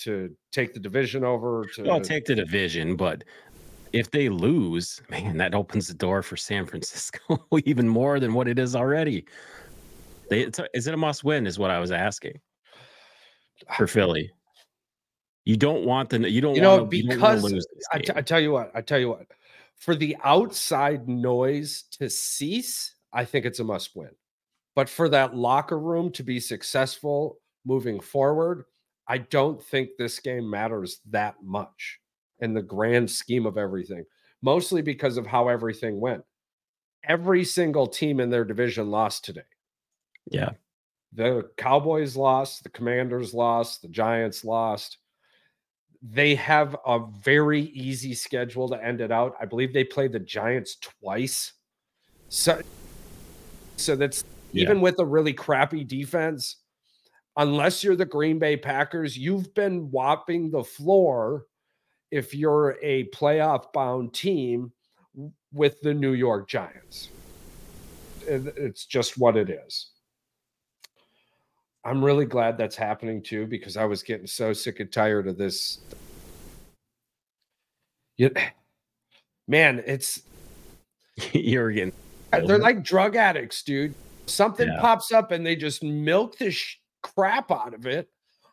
[0.00, 1.64] to take the division over.
[1.74, 3.24] To well, take the division, but
[3.92, 8.48] if they lose, man, that opens the door for San Francisco even more than what
[8.48, 9.24] it is already.
[10.28, 11.46] They, a, is it a must win?
[11.46, 12.40] Is what I was asking
[13.76, 14.30] for Philly.
[15.44, 18.22] You don't want the you don't you know want to, because lose I, t- I
[18.22, 19.26] tell you what I tell you what
[19.80, 24.10] for the outside noise to cease, I think it's a must win.
[24.76, 28.64] But for that locker room to be successful moving forward,
[29.10, 31.98] I don't think this game matters that much
[32.38, 34.04] in the grand scheme of everything,
[34.40, 36.22] mostly because of how everything went.
[37.02, 39.40] Every single team in their division lost today.
[40.30, 40.50] Yeah.
[41.12, 44.98] The Cowboys lost, the Commanders lost, the Giants lost.
[46.00, 49.34] They have a very easy schedule to end it out.
[49.40, 51.54] I believe they play the Giants twice.
[52.28, 52.62] So
[53.76, 54.62] so that's yeah.
[54.62, 56.59] even with a really crappy defense,
[57.40, 61.46] unless you're the Green Bay Packers, you've been whopping the floor
[62.10, 64.70] if you're a playoff bound team
[65.50, 67.08] with the New York Giants.
[68.26, 69.92] It's just what it is.
[71.82, 75.38] I'm really glad that's happening too because I was getting so sick and tired of
[75.38, 75.78] this.
[79.48, 80.20] man, it's
[81.32, 81.94] you're getting
[82.32, 83.94] they're like drug addicts, dude.
[84.26, 84.80] Something yeah.
[84.80, 88.08] pops up and they just milk the sh- crap out of it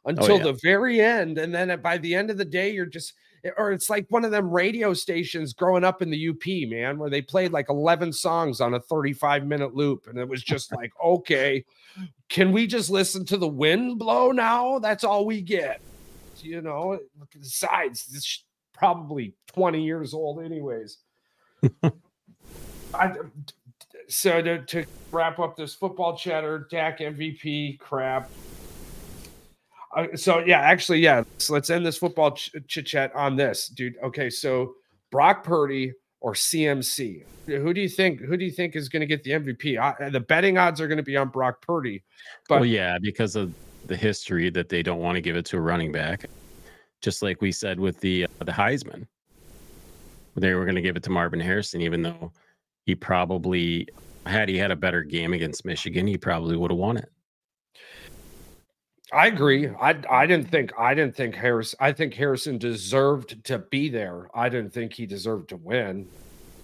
[0.05, 0.43] oh, until oh, yeah.
[0.43, 3.71] the very end, and then by the end of the day, you're just eh, or
[3.71, 7.21] it's like one of them radio stations growing up in the UP, man, where they
[7.21, 10.07] played like 11 songs on a 35 minute loop.
[10.07, 11.63] And it was just like, okay,
[12.29, 14.79] can we just listen to the wind blow now?
[14.79, 15.81] That's all we get.
[16.39, 20.97] You know, eh, besides, it's probably 20 years old, anyways.
[22.93, 23.13] I,
[24.09, 28.29] so to, to wrap up this football chatter, Dak MVP crap.
[29.95, 31.23] Uh, so yeah, actually, yeah.
[31.37, 33.95] So let's end this football ch- chit chat on this, dude.
[34.03, 34.75] Okay, so
[35.11, 37.23] Brock Purdy or CMC.
[37.47, 38.19] Who do you think?
[38.21, 39.79] Who do you think is going to get the MVP?
[39.79, 42.03] Uh, the betting odds are going to be on Brock Purdy.
[42.49, 43.53] But well, yeah, because of
[43.87, 46.25] the history that they don't want to give it to a running back,
[47.01, 49.07] just like we said with the uh, the Heisman,
[50.35, 52.31] they were going to give it to Marvin Harrison, even though
[52.87, 53.87] he probably
[54.25, 57.11] had he had a better game against Michigan, he probably would have won it.
[59.13, 59.69] I agree.
[59.69, 61.75] I I didn't think I didn't think Harris.
[61.79, 64.27] I think Harrison deserved to be there.
[64.33, 66.07] I didn't think he deserved to win.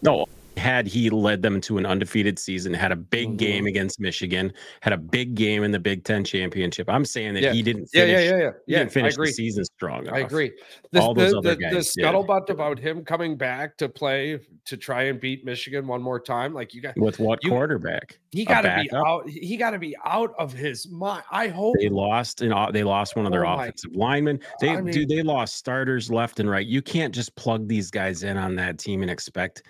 [0.01, 0.25] No,
[0.57, 3.37] had he led them to an undefeated season, had a big mm-hmm.
[3.37, 6.89] game against Michigan, had a big game in the Big Ten championship.
[6.89, 7.53] I'm saying that yeah.
[7.53, 8.79] he didn't finish, yeah, yeah, yeah, yeah.
[8.79, 10.03] yeah finish the season strong.
[10.03, 10.15] Enough.
[10.15, 10.51] I agree.
[10.91, 11.93] The, All those the, other the, guys.
[11.93, 16.19] The scuttlebutt about him coming back to play to try and beat Michigan one more
[16.19, 18.19] time, like you got with what you, quarterback?
[18.31, 19.29] He got to be out.
[19.29, 21.23] He got to be out of his mind.
[21.31, 24.39] I hope they lost and they lost one of their oh offensive linemen.
[24.59, 26.65] They I mean, they lost starters left and right.
[26.65, 29.63] You can't just plug these guys in on that team and expect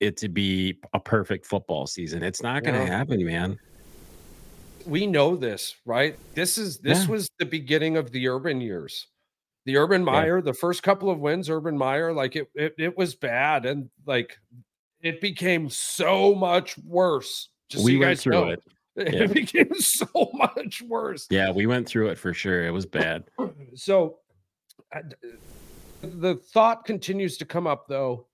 [0.00, 2.22] it to be a perfect football season.
[2.22, 2.96] It's not going to yeah.
[2.96, 3.58] happen, man.
[4.86, 6.16] We know this, right?
[6.34, 7.10] This is this yeah.
[7.10, 9.08] was the beginning of the Urban years.
[9.64, 10.44] The Urban Meyer, yeah.
[10.44, 14.38] the first couple of wins, Urban Meyer, like it, it, it was bad, and like
[15.00, 17.48] it became so much worse.
[17.68, 18.48] Just we so went through know.
[18.50, 18.62] it.
[18.98, 21.26] It became so much worse.
[21.28, 22.66] Yeah, we went through it for sure.
[22.66, 23.24] It was bad.
[23.74, 24.20] so,
[26.00, 28.26] the thought continues to come up though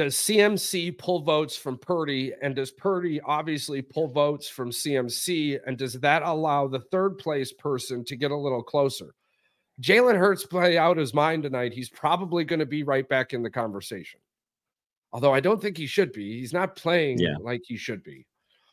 [0.00, 2.32] does CMC pull votes from Purdy?
[2.40, 5.60] And does Purdy obviously pull votes from CMC?
[5.66, 9.14] And does that allow the third place person to get a little closer?
[9.82, 11.74] Jalen Hurts play out his mind tonight.
[11.74, 14.20] He's probably going to be right back in the conversation.
[15.12, 16.40] Although I don't think he should be.
[16.40, 17.36] He's not playing yeah.
[17.38, 18.26] like he should be.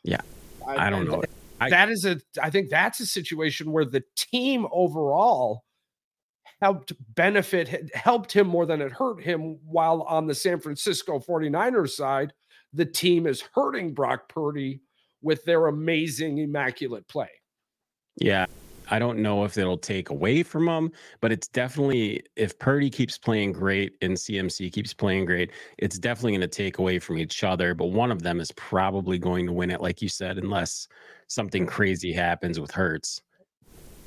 [0.04, 0.22] Yeah.
[0.66, 1.22] I, I don't know.
[1.60, 5.64] I, that is a I think that's a situation where the team overall
[6.60, 9.58] helped benefit, helped him more than it hurt him.
[9.64, 12.32] While on the San Francisco 49ers side,
[12.72, 14.80] the team is hurting Brock Purdy
[15.22, 17.30] with their amazing, immaculate play.
[18.16, 18.46] Yeah.
[18.90, 23.18] I don't know if it'll take away from him, but it's definitely if Purdy keeps
[23.18, 27.44] playing great and CMC keeps playing great, it's definitely going to take away from each
[27.44, 27.74] other.
[27.74, 30.88] But one of them is probably going to win it, like you said, unless
[31.26, 33.20] something crazy happens with Hurts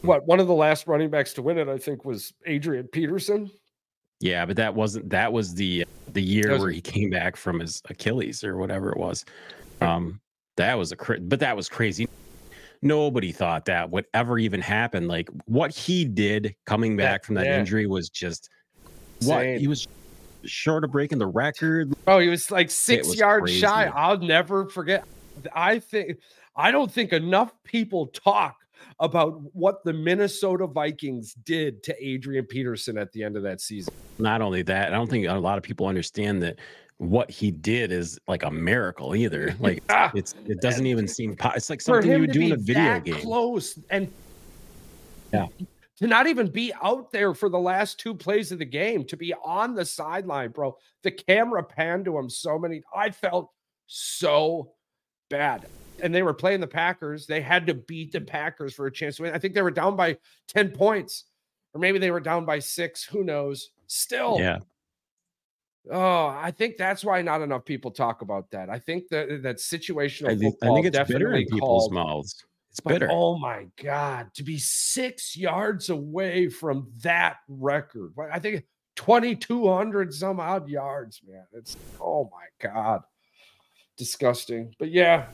[0.02, 3.50] what one of the last running backs to win it, I think, was Adrian Peterson.
[4.20, 7.60] Yeah, but that wasn't that was the the year was, where he came back from
[7.60, 9.26] his Achilles or whatever it was.
[9.82, 10.22] Um,
[10.58, 12.08] that was a but that was crazy.
[12.84, 15.08] Nobody thought that would ever even happen.
[15.08, 17.60] Like what he did coming back that, from that yeah.
[17.60, 18.50] injury was just
[19.24, 19.88] what he was
[20.44, 21.94] short of breaking the record.
[22.08, 23.60] Oh, he was like six was yards crazy.
[23.60, 23.92] shy.
[23.94, 25.04] I'll never forget.
[25.54, 26.20] I think
[26.56, 28.61] I don't think enough people talk
[29.02, 33.94] about what the Minnesota Vikings did to Adrian Peterson at the end of that season.
[34.20, 36.60] Not only that, I don't think a lot of people understand that
[36.98, 39.56] what he did is like a miracle either.
[39.60, 42.58] Like ah, it's it doesn't even seem it's like something you would do in a
[42.58, 43.16] video game.
[43.16, 44.12] Close and
[45.34, 45.48] yeah.
[45.98, 49.18] to not even be out there for the last two plays of the game, to
[49.18, 50.78] be on the sideline, bro.
[51.02, 52.84] The camera panned to him so many.
[52.96, 53.52] I felt
[53.88, 54.74] so
[55.30, 55.66] bad.
[56.02, 57.28] And they were playing the Packers.
[57.28, 59.34] They had to beat the Packers for a chance to win.
[59.34, 61.26] I think they were down by 10 points,
[61.74, 63.04] or maybe they were down by six.
[63.04, 63.70] Who knows?
[63.88, 64.38] Still.
[64.40, 64.60] Yeah.
[65.90, 68.70] Oh, I think that's why not enough people talk about that.
[68.70, 72.46] I think that that situational I think, I think it's bitter in people's called, mouths.
[72.70, 73.08] It's bitter.
[73.08, 78.14] But, oh my God, to be six yards away from that record.
[78.32, 78.64] I think
[78.96, 81.46] 2,200 some odd yards, man.
[81.52, 83.02] It's, oh my God,
[83.98, 84.76] disgusting.
[84.78, 85.26] But yeah,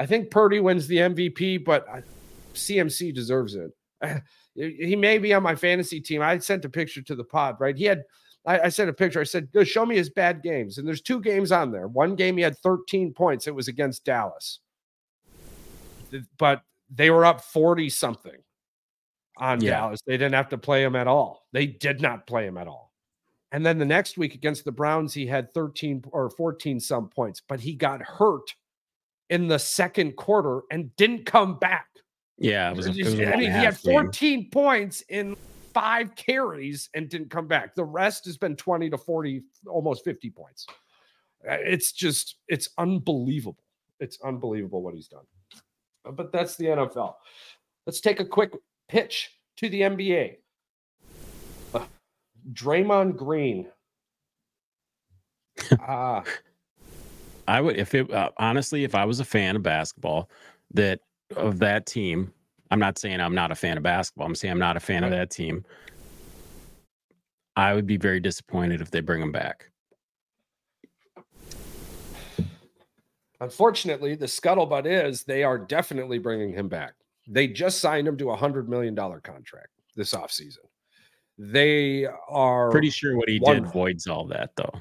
[0.00, 1.86] I think Purdy wins the MVP, but
[2.54, 3.72] CMC deserves it.
[4.56, 6.22] He may be on my fantasy team.
[6.22, 7.78] I sent a picture to the pod, right?
[7.78, 8.02] He had,
[8.44, 9.20] I, I sent a picture.
[9.20, 10.76] I said, show me his bad games.
[10.76, 11.86] And there's two games on there.
[11.86, 14.58] One game he had 13 points, it was against Dallas
[16.38, 18.36] but they were up 40 something
[19.36, 19.70] on yeah.
[19.70, 20.00] Dallas.
[20.06, 21.46] They didn't have to play him at all.
[21.52, 22.92] They did not play him at all.
[23.52, 27.42] And then the next week against the Browns, he had 13 or 14 some points,
[27.46, 28.54] but he got hurt
[29.30, 31.86] in the second quarter and didn't come back.
[32.38, 32.86] Yeah, it was.
[32.86, 34.50] It was I mean, he had 14 game.
[34.50, 35.36] points in
[35.72, 37.74] five carries and didn't come back.
[37.74, 40.66] The rest has been 20 to 40, almost 50 points.
[41.48, 43.62] Uh, it's just, it's unbelievable.
[43.98, 45.24] It's unbelievable what he's done
[46.04, 47.14] but that's the NFL.
[47.86, 48.52] Let's take a quick
[48.88, 50.36] pitch to the NBA.
[51.74, 51.86] Uh,
[52.52, 53.68] Draymond Green.
[55.78, 56.24] Ah.
[57.50, 60.30] I would if it uh, honestly, if I was a fan of basketball,
[60.72, 61.00] that
[61.36, 62.32] of that team.
[62.70, 64.26] I'm not saying I'm not a fan of basketball.
[64.26, 65.12] I'm saying I'm not a fan right.
[65.12, 65.64] of that team.
[67.56, 69.68] I would be very disappointed if they bring him back.
[73.40, 76.92] Unfortunately, the scuttlebutt is they are definitely bringing him back.
[77.26, 80.58] They just signed him to a $100 million contract this offseason.
[81.38, 84.72] They are pretty sure what he did voids all that, though.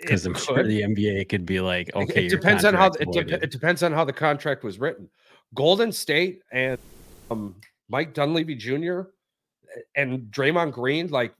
[0.00, 0.42] Because I'm could.
[0.42, 3.82] sure the NBA could be like, okay, it depends on how it, de- it, depends
[3.82, 5.08] on how the contract was written.
[5.54, 6.78] Golden State and
[7.30, 7.56] um,
[7.88, 9.02] Mike Dunleavy Jr.
[9.96, 11.34] and Draymond Green, like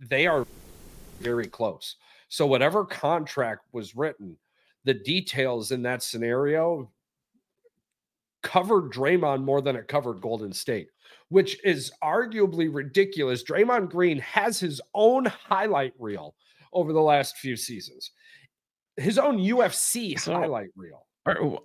[0.00, 0.46] they are
[1.20, 1.96] very close.
[2.28, 4.36] So whatever contract was written,
[4.84, 6.90] the details in that scenario
[8.42, 10.88] covered Draymond more than it covered Golden State,
[11.28, 13.44] which is arguably ridiculous.
[13.44, 16.34] Draymond Green has his own highlight reel
[16.72, 18.10] over the last few seasons,
[18.96, 21.06] his own UFC so, highlight reel.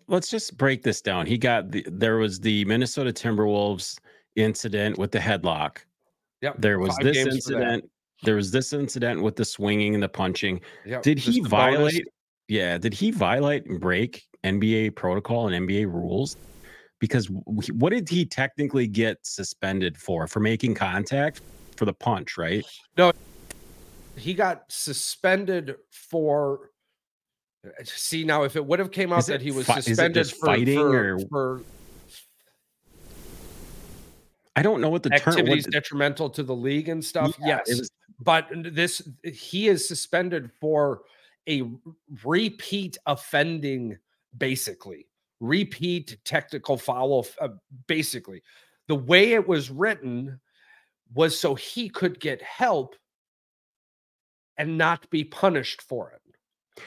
[0.07, 1.25] let's just break this down.
[1.25, 3.97] He got the there was the Minnesota Timberwolves
[4.35, 5.79] incident with the headlock.
[6.41, 6.55] Yep.
[6.59, 7.89] There was this incident
[8.23, 10.61] there was this incident with the swinging and the punching.
[10.85, 11.93] Yep, did he violate?
[11.93, 12.07] Bonus.
[12.47, 16.37] Yeah, did he violate and break NBA protocol and NBA rules?
[16.99, 20.25] Because what did he technically get suspended for?
[20.27, 21.41] For making contact
[21.75, 22.65] for the punch, right?
[22.97, 23.11] No,
[24.19, 26.71] he got suspended for.
[27.83, 30.77] See now, if it would have came out that he was fi- suspended for fighting
[30.77, 31.61] for, or for
[34.55, 37.35] I don't know what the activities term, what, detrimental to the league and stuff.
[37.39, 41.01] Yeah, yes, was, but this he is suspended for
[41.47, 41.63] a
[42.23, 43.97] repeat offending,
[44.37, 45.07] basically
[45.39, 47.27] repeat technical foul.
[47.39, 47.49] Uh,
[47.87, 48.41] basically,
[48.87, 50.39] the way it was written
[51.13, 52.95] was so he could get help
[54.57, 56.21] and not be punished for it.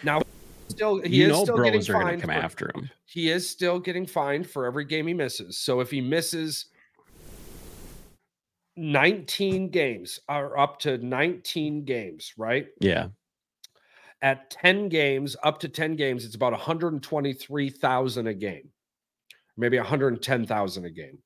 [0.03, 0.23] Now,
[0.69, 2.23] still he you is still getting fined.
[2.23, 2.91] Come for, after him.
[3.05, 5.59] He is still getting fined for every game he misses.
[5.59, 6.67] So if he misses
[8.77, 12.69] 19 games are up to 19 games, right?
[12.81, 13.09] Yeah.
[14.23, 18.69] At 10 games, up to 10 games, it's about 123,000 a game.
[19.57, 21.19] Maybe 110,000 a game.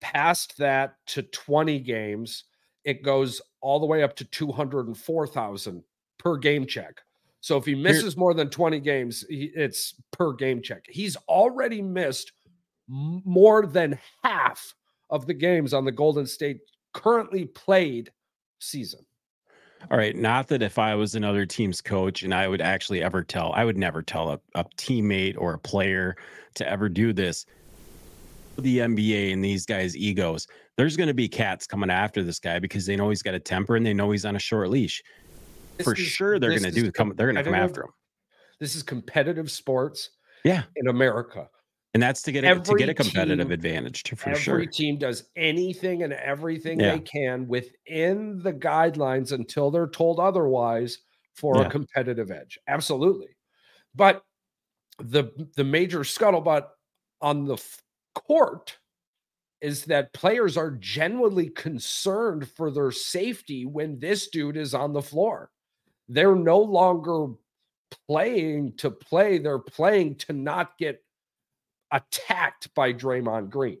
[0.00, 2.44] Past that to 20 games,
[2.84, 5.84] it goes all the way up to 204,000
[6.18, 7.00] per game check.
[7.40, 10.84] So if he misses more than 20 games, he, it's per game check.
[10.88, 12.32] He's already missed
[12.86, 14.74] more than half
[15.08, 16.58] of the games on the Golden State
[16.92, 18.10] currently played
[18.58, 19.00] season.
[19.90, 20.14] All right.
[20.14, 23.64] Not that if I was another team's coach and I would actually ever tell, I
[23.64, 26.16] would never tell a, a teammate or a player
[26.56, 27.46] to ever do this.
[28.60, 30.46] The NBA and these guys' egos,
[30.76, 33.40] there's going to be cats coming after this guy because they know he's got a
[33.40, 35.02] temper and they know he's on a short leash.
[35.76, 37.12] This For is, sure, they're going to do come.
[37.16, 37.90] They're going to come after him.
[38.58, 40.10] This is competitive sports.
[40.44, 41.48] Yeah, in America,
[41.92, 44.54] and that's to get a, to get a competitive team, advantage for every sure.
[44.54, 46.92] Every team does anything and everything yeah.
[46.92, 50.98] they can within the guidelines until they're told otherwise
[51.34, 51.66] for yeah.
[51.66, 52.58] a competitive edge.
[52.68, 53.36] Absolutely.
[53.94, 54.22] But
[54.98, 56.66] the the major scuttlebutt
[57.20, 57.56] on the
[58.14, 58.78] court
[59.60, 65.02] is that players are genuinely concerned for their safety when this dude is on the
[65.02, 65.50] floor.
[66.08, 67.26] They're no longer
[68.08, 71.02] playing to play, they're playing to not get
[71.92, 73.78] attacked by Draymond Green.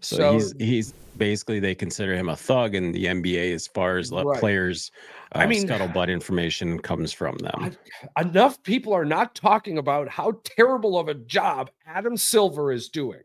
[0.00, 3.98] So, so he's he's basically they consider him a thug in the NBA as far
[3.98, 4.38] as right.
[4.38, 4.90] players.
[5.34, 7.76] Uh, I mean, scuttlebutt information comes from them.
[8.18, 13.22] enough people are not talking about how terrible of a job Adam Silver is doing.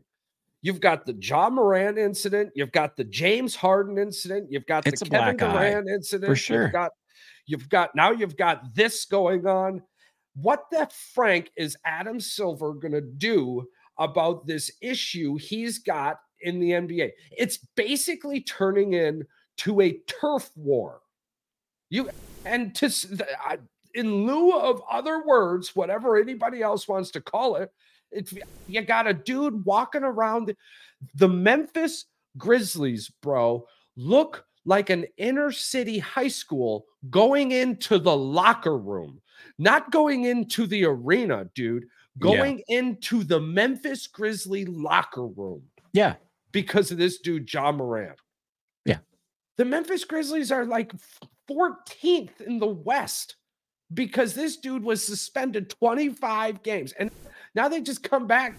[0.62, 2.50] You've got the Ja Morant incident.
[2.54, 4.48] You've got the James Harden incident.
[4.50, 6.30] You've got it's the Kevin Durant incident.
[6.30, 6.64] For sure.
[6.64, 6.92] You've got,
[7.46, 9.82] you've got now you've got this going on.
[10.34, 13.66] What the Frank is Adam Silver going to do
[13.98, 17.10] about this issue he's got in the NBA?
[17.36, 21.00] It's basically turning into a turf war.
[21.88, 22.10] You
[22.44, 22.90] and to
[23.94, 27.72] in lieu of other words, whatever anybody else wants to call it,
[28.12, 28.34] it's
[28.68, 30.54] you got a dude walking around
[31.14, 33.66] the Memphis Grizzlies, bro.
[33.96, 39.20] Look like an inner city high school going into the locker room,
[39.58, 41.86] not going into the arena, dude.
[42.18, 42.80] Going yeah.
[42.80, 45.62] into the Memphis Grizzly locker room.
[45.92, 46.16] Yeah.
[46.52, 48.18] Because of this dude, Ja Morant.
[48.84, 48.98] Yeah.
[49.56, 50.92] The Memphis Grizzlies are like
[51.50, 53.36] 14th in the West
[53.92, 56.92] because this dude was suspended 25 games.
[56.92, 57.10] And
[57.54, 58.54] now they just come back.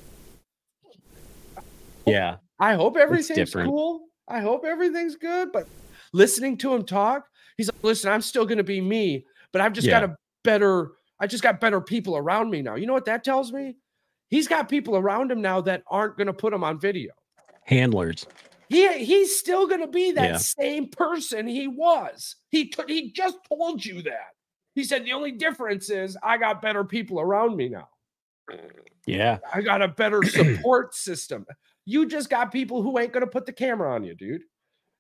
[2.06, 2.38] Yeah.
[2.60, 4.08] I hope everything's cool.
[4.28, 5.52] I hope everything's good.
[5.52, 5.68] But
[6.14, 7.26] listening to him talk,
[7.58, 10.02] he's like, listen, I'm still going to be me, but I've just yeah.
[10.02, 12.76] got a better, I just got better people around me now.
[12.76, 13.78] You know what that tells me?
[14.30, 17.12] He's got people around him now that aren't going to put him on video.
[17.66, 18.26] Handlers.
[18.70, 20.38] He, he's still going to be that yeah.
[20.38, 22.38] same person he was.
[22.50, 24.30] He, t- he just told you that.
[24.76, 27.90] He said the only difference is I got better people around me now.
[29.06, 29.40] Yeah.
[29.54, 31.46] I got a better support system.
[31.86, 34.44] You just got people who ain't going to put the camera on you, dude.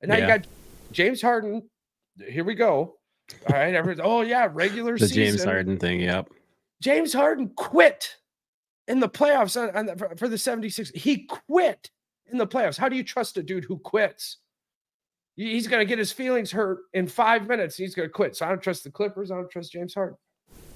[0.01, 0.21] And now yeah.
[0.21, 0.47] you got
[0.91, 1.69] James Harden.
[2.27, 2.97] Here we go.
[3.47, 3.73] All right.
[3.73, 4.49] Everyone's, oh, yeah.
[4.51, 5.23] Regular the season.
[5.23, 6.01] James Harden thing.
[6.01, 6.29] Yep.
[6.81, 8.17] James Harden quit
[8.87, 10.91] in the playoffs on, on the, for the 76.
[10.93, 11.89] He quit
[12.31, 12.77] in the playoffs.
[12.77, 14.37] How do you trust a dude who quits?
[15.35, 17.77] He's going to get his feelings hurt in five minutes.
[17.77, 18.35] He's going to quit.
[18.35, 19.31] So I don't trust the Clippers.
[19.31, 20.17] I don't trust James Harden.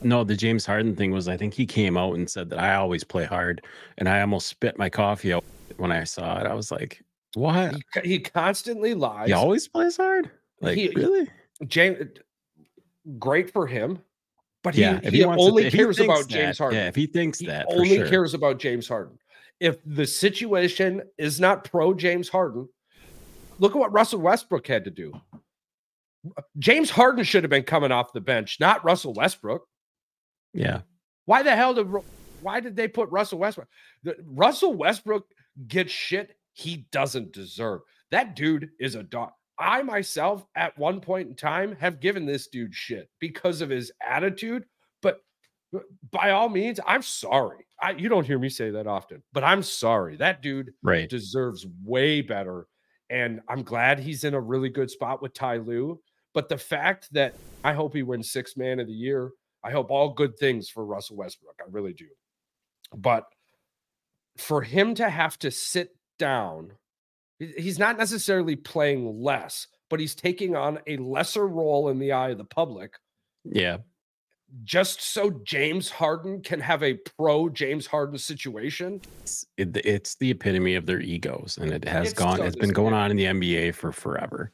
[0.02, 2.76] No, the James Harden thing was I think he came out and said that I
[2.76, 3.66] always play hard,
[3.98, 5.44] and I almost spit my coffee out
[5.78, 6.46] when I saw it.
[6.46, 7.02] I was like,
[7.34, 9.28] "What?" He, he constantly lies.
[9.28, 10.30] He always plays hard.
[10.62, 11.30] Like he, really,
[11.68, 11.98] James.
[13.20, 14.00] Great for him,
[14.64, 16.80] but he, yeah, he, he only to, cares about that, James Harden.
[16.80, 18.08] Yeah, if he thinks he that, only sure.
[18.08, 19.18] cares about James Harden.
[19.60, 22.68] If the situation is not pro James Harden,
[23.60, 25.14] look at what Russell Westbrook had to do.
[26.58, 29.66] James Harden should have been coming off the bench, not Russell Westbrook.
[30.54, 30.82] Yeah.
[31.26, 31.88] Why the hell did
[32.42, 33.68] why did they put Russell Westbrook?
[34.04, 35.26] The, Russell Westbrook
[35.68, 37.82] gets shit he doesn't deserve.
[38.12, 39.32] That dude is a dog.
[39.58, 43.92] I myself, at one point in time, have given this dude shit because of his
[44.06, 44.66] attitude.
[46.12, 47.66] By all means, I'm sorry.
[47.82, 50.16] I, you don't hear me say that often, but I'm sorry.
[50.18, 51.10] That dude right.
[51.10, 52.68] deserves way better.
[53.10, 56.00] And I'm glad he's in a really good spot with Ty Lue.
[56.34, 59.32] But the fact that I hope he wins six man of the year
[59.66, 61.60] I hope all good things for Russell Westbrook.
[61.60, 62.06] I really do.
[62.96, 63.26] But
[64.38, 66.74] for him to have to sit down,
[67.40, 72.30] he's not necessarily playing less, but he's taking on a lesser role in the eye
[72.30, 72.94] of the public.
[73.44, 73.78] Yeah.
[74.64, 79.02] Just so James Harden can have a pro James Harden situation.
[79.22, 82.42] It's, it, it's the epitome of their egos, and it has it's gone.
[82.42, 84.52] It's been going on in the NBA for forever.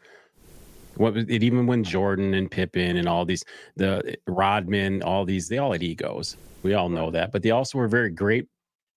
[0.95, 1.43] What was it?
[1.43, 3.43] Even when Jordan and Pippen and all these,
[3.75, 6.37] the Rodman, all these, they all had egos.
[6.63, 8.47] We all know that, but they also were very great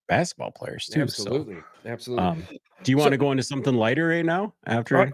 [0.09, 1.03] basketball players too.
[1.03, 2.24] Absolutely, so, absolutely.
[2.24, 2.45] Um,
[2.82, 4.55] do you want so, to go into something lighter right now?
[4.66, 5.12] After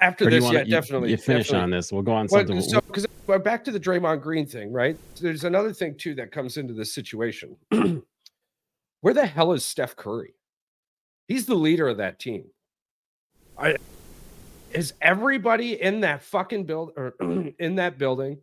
[0.00, 1.10] after this, yeah, definitely.
[1.10, 1.62] You finish definitely.
[1.64, 1.92] on this.
[1.92, 2.60] We'll go on something.
[2.60, 4.96] so, because back to the Draymond Green thing, right?
[5.20, 7.56] There's another thing too that comes into this situation.
[9.00, 10.34] Where the hell is Steph Curry?
[11.28, 12.44] He's the leader of that team.
[13.58, 13.76] I
[14.72, 17.14] is everybody in that fucking build or
[17.58, 18.38] in that building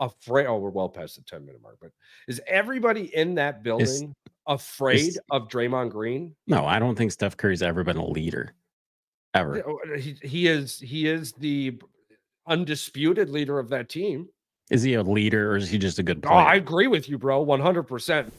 [0.00, 0.46] afraid?
[0.46, 1.90] Oh, we're well past the 10 minute mark, but
[2.28, 4.04] is everybody in that building is,
[4.46, 6.34] afraid is, of Draymond Green?
[6.46, 8.54] No, I don't think Steph Curry's ever been a leader.
[9.34, 9.62] Ever.
[9.68, 11.78] Oh, he, he is he is the
[12.46, 14.28] undisputed leader of that team.
[14.70, 16.34] Is he a leader or is he just a good player?
[16.34, 17.44] Oh, I agree with you, bro.
[17.44, 18.30] 100%.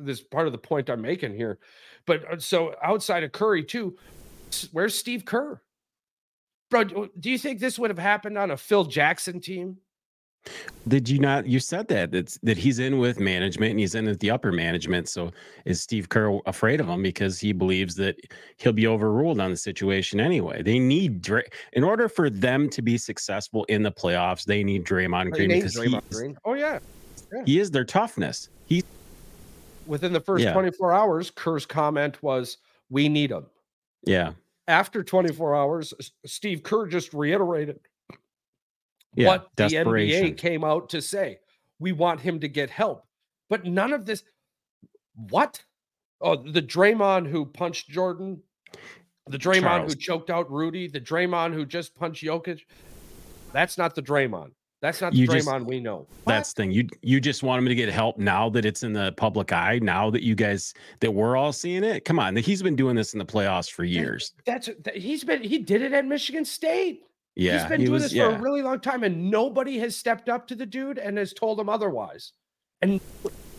[0.00, 1.58] This part of the point I'm making here.
[2.06, 3.96] But uh, so outside of Curry, too,
[4.70, 5.60] where's Steve Kerr?
[6.70, 6.84] Bro,
[7.18, 9.78] do you think this would have happened on a Phil Jackson team?
[10.88, 11.46] Did you not?
[11.46, 14.50] You said that that's that he's in with management and he's in with the upper
[14.50, 15.08] management.
[15.08, 15.30] So
[15.64, 18.16] is Steve Kerr afraid of him because he believes that
[18.56, 20.62] he'll be overruled on the situation anyway?
[20.62, 24.44] They need Dray in order for them to be successful in the playoffs.
[24.44, 26.36] They need Draymond oh, Green because Draymond Green.
[26.44, 26.80] Oh yeah.
[27.32, 27.42] yeah.
[27.46, 28.48] he is their toughness.
[28.66, 28.82] He
[29.86, 30.52] within the first yeah.
[30.52, 32.58] 24 hours, Kerr's comment was,
[32.90, 33.46] "We need him."
[34.04, 34.32] Yeah.
[34.66, 37.80] After 24 hours, Steve Kerr just reiterated
[39.14, 41.38] yeah, what the NBA came out to say.
[41.78, 43.06] We want him to get help.
[43.48, 44.22] But none of this.
[45.14, 45.62] What?
[46.20, 48.40] Oh, the Draymond who punched Jordan,
[49.26, 49.92] the Draymond Charles.
[49.92, 52.60] who choked out Rudy, the Draymond who just punched Jokic.
[53.52, 54.52] That's not the Draymond.
[54.80, 56.08] That's not the you Draymond just, we know.
[56.26, 56.72] That's the thing.
[56.72, 59.78] You you just want him to get help now that it's in the public eye.
[59.80, 62.04] Now that you guys that we're all seeing it.
[62.04, 64.32] Come on, he's been doing this in the playoffs for years.
[64.44, 67.02] That's that, he's been he did it at Michigan State.
[67.34, 68.30] Yeah, he's been he doing was, this yeah.
[68.30, 71.32] for a really long time, and nobody has stepped up to the dude and has
[71.32, 72.32] told him otherwise.
[72.82, 73.00] And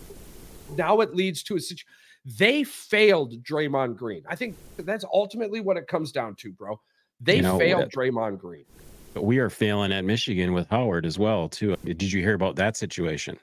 [0.77, 1.87] now it leads to a situation.
[2.25, 4.23] They failed Draymond Green.
[4.29, 6.79] I think that's ultimately what it comes down to, bro.
[7.19, 8.65] They you know, failed Draymond Green.
[9.13, 11.75] But we are failing at Michigan with Howard as well, too.
[11.83, 13.37] Did you hear about that situation?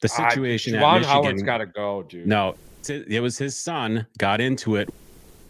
[0.00, 1.08] The situation uh, at Michigan.
[1.08, 2.26] Howard's got to go, dude.
[2.26, 2.54] No,
[2.88, 4.92] it was his son got into it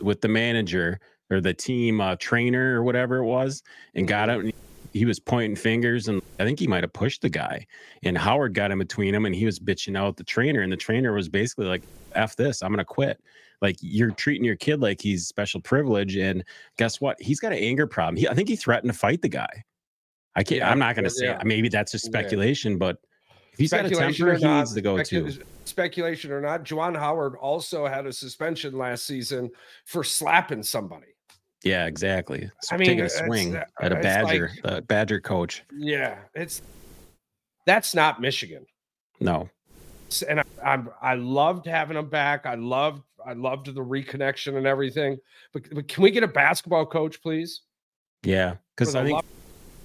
[0.00, 1.00] with the manager
[1.30, 3.62] or the team uh, trainer or whatever it was
[3.94, 4.48] and got mm-hmm.
[4.48, 4.54] out.
[4.92, 7.66] he was pointing fingers and I think he might have pushed the guy.
[8.02, 10.62] And Howard got in between him and he was bitching out the trainer.
[10.62, 11.82] And the trainer was basically like,
[12.14, 13.20] F this, I'm going to quit.
[13.60, 16.16] Like you're treating your kid like he's special privilege.
[16.16, 16.44] And
[16.78, 17.20] guess what?
[17.20, 18.16] He's got an anger problem.
[18.16, 19.64] He, I think he threatened to fight the guy.
[20.34, 21.40] I can't, yeah, I'm not going to say yeah.
[21.44, 22.78] maybe that's just speculation, yeah.
[22.78, 22.98] but
[23.54, 25.32] if he's got a temper, he needs to go to.
[25.64, 29.50] Speculation or not, Juwan Howard also had a suspension last season
[29.86, 31.15] for slapping somebody.
[31.64, 32.50] Yeah, exactly.
[32.62, 35.64] So I mean, taking a swing at a Badger, like, the Badger coach.
[35.72, 36.62] Yeah, it's
[37.64, 38.66] that's not Michigan.
[39.20, 39.48] No,
[40.28, 42.46] and I, I'm I loved having him back.
[42.46, 45.18] I loved I loved the reconnection and everything.
[45.52, 47.62] But, but can we get a basketball coach, please?
[48.22, 49.24] Yeah, because I think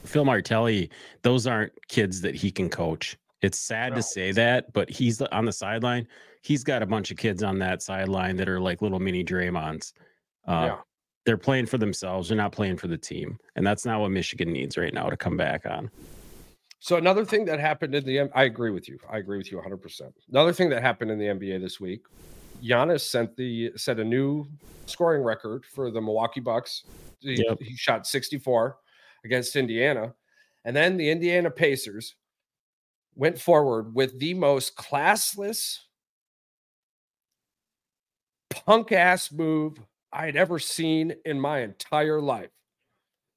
[0.05, 0.89] Phil Martelli,
[1.23, 3.17] those aren't kids that he can coach.
[3.41, 3.95] It's sad no.
[3.97, 6.07] to say that, but he's on the sideline.
[6.43, 9.93] He's got a bunch of kids on that sideline that are like little mini Draymonds.
[10.47, 10.77] Uh, yeah.
[11.25, 12.29] They're playing for themselves.
[12.29, 15.17] They're not playing for the team, and that's not what Michigan needs right now to
[15.17, 15.91] come back on.
[16.79, 18.97] So another thing that happened in the I agree with you.
[19.07, 20.01] I agree with you 100%.
[20.31, 22.01] Another thing that happened in the NBA this week,
[22.63, 24.47] Giannis sent the set a new
[24.87, 26.83] scoring record for the Milwaukee Bucks.
[27.19, 27.59] He, yep.
[27.61, 28.77] he shot 64
[29.23, 30.15] against Indiana.
[30.65, 32.15] And then the Indiana Pacers
[33.15, 35.77] went forward with the most classless
[38.49, 39.77] punk ass move
[40.13, 42.49] I'd ever seen in my entire life.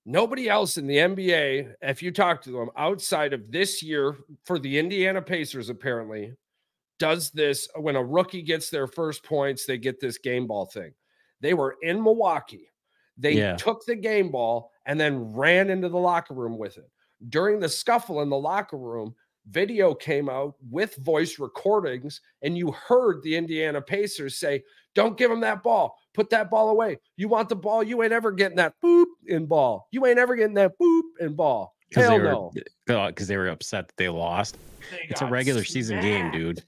[0.07, 4.59] Nobody else in the NBA, if you talk to them outside of this year for
[4.59, 6.33] the Indiana Pacers, apparently
[6.99, 10.93] does this when a rookie gets their first points, they get this game ball thing.
[11.41, 12.71] They were in Milwaukee.
[13.17, 13.57] They yeah.
[13.57, 16.91] took the game ball and then ran into the locker room with it.
[17.29, 19.15] During the scuffle in the locker room,
[19.49, 24.63] video came out with voice recordings, and you heard the Indiana Pacers say,
[24.95, 25.97] Don't give him that ball.
[26.15, 26.99] Put that ball away.
[27.17, 27.83] You want the ball?
[27.83, 29.89] You ain't ever getting that boop in ball.
[29.91, 31.75] You ain't ever getting that boop in ball.
[31.95, 32.53] Hell they were, no.
[32.87, 34.57] Because uh, they were upset that they lost.
[34.91, 36.63] They it's a regular season game, dude.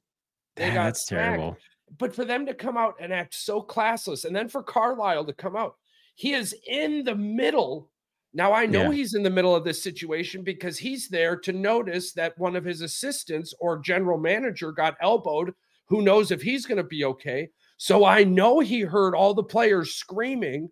[0.56, 1.36] They got That's smacked.
[1.36, 1.56] terrible.
[1.98, 5.32] But for them to come out and act so classless, and then for Carlisle to
[5.32, 5.76] come out,
[6.14, 7.90] he is in the middle.
[8.36, 8.92] Now I know yeah.
[8.92, 12.66] he's in the middle of this situation because he's there to notice that one of
[12.66, 15.54] his assistants or general manager got elbowed.
[15.86, 17.48] Who knows if he's going to be okay?
[17.78, 20.68] So I know he heard all the players screaming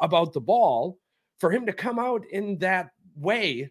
[0.00, 0.96] about the ball.
[1.38, 3.70] For him to come out in that way,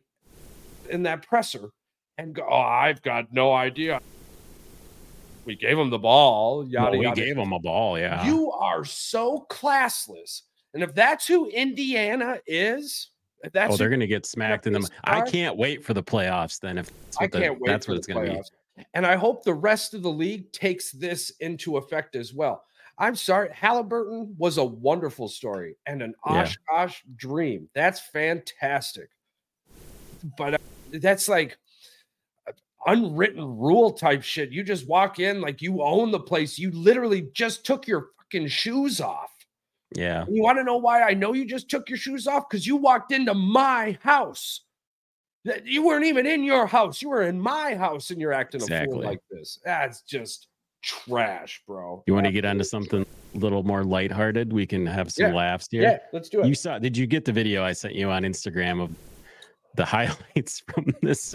[0.90, 1.70] in that presser,
[2.18, 4.02] and go, oh, I've got no idea.
[5.46, 6.68] We gave him the ball.
[6.68, 7.22] Yada, well, we yada.
[7.22, 7.98] gave him a ball.
[7.98, 8.26] Yeah.
[8.26, 10.42] You are so classless.
[10.74, 13.12] And if that's who Indiana is,
[13.54, 14.90] that's oh, they're going to get smacked in the.
[15.04, 16.60] I can't wait for the playoffs.
[16.60, 18.44] Then if I can't the, wait, that's what it's going to
[18.78, 18.86] be.
[18.94, 22.64] And I hope the rest of the league takes this into effect as well.
[23.00, 27.14] I'm sorry, Halliburton was a wonderful story and an Oshkosh yeah.
[27.16, 27.70] dream.
[27.76, 29.10] That's fantastic.
[30.36, 30.58] But uh,
[30.94, 31.58] that's like
[32.88, 34.52] unwritten rule type shit.
[34.52, 36.58] You just walk in like you own the place.
[36.58, 39.32] You literally just took your fucking shoes off.
[39.98, 40.26] Yeah.
[40.26, 42.48] And you want to know why I know you just took your shoes off?
[42.48, 44.62] Because you walked into my house.
[45.64, 47.02] You weren't even in your house.
[47.02, 48.96] You were in my house and you're acting exactly.
[48.96, 49.60] a fool like this.
[49.66, 50.50] That's just
[50.84, 52.04] trash, bro.
[52.06, 54.54] You want to get onto something a little more lighthearted?
[54.54, 55.36] We can have some yeah.
[55.36, 55.82] laughs here.
[55.82, 56.48] Yeah, let's do it.
[56.48, 56.78] You saw?
[56.78, 58.92] Did you get the video I sent you on Instagram of
[59.76, 61.34] the highlights from this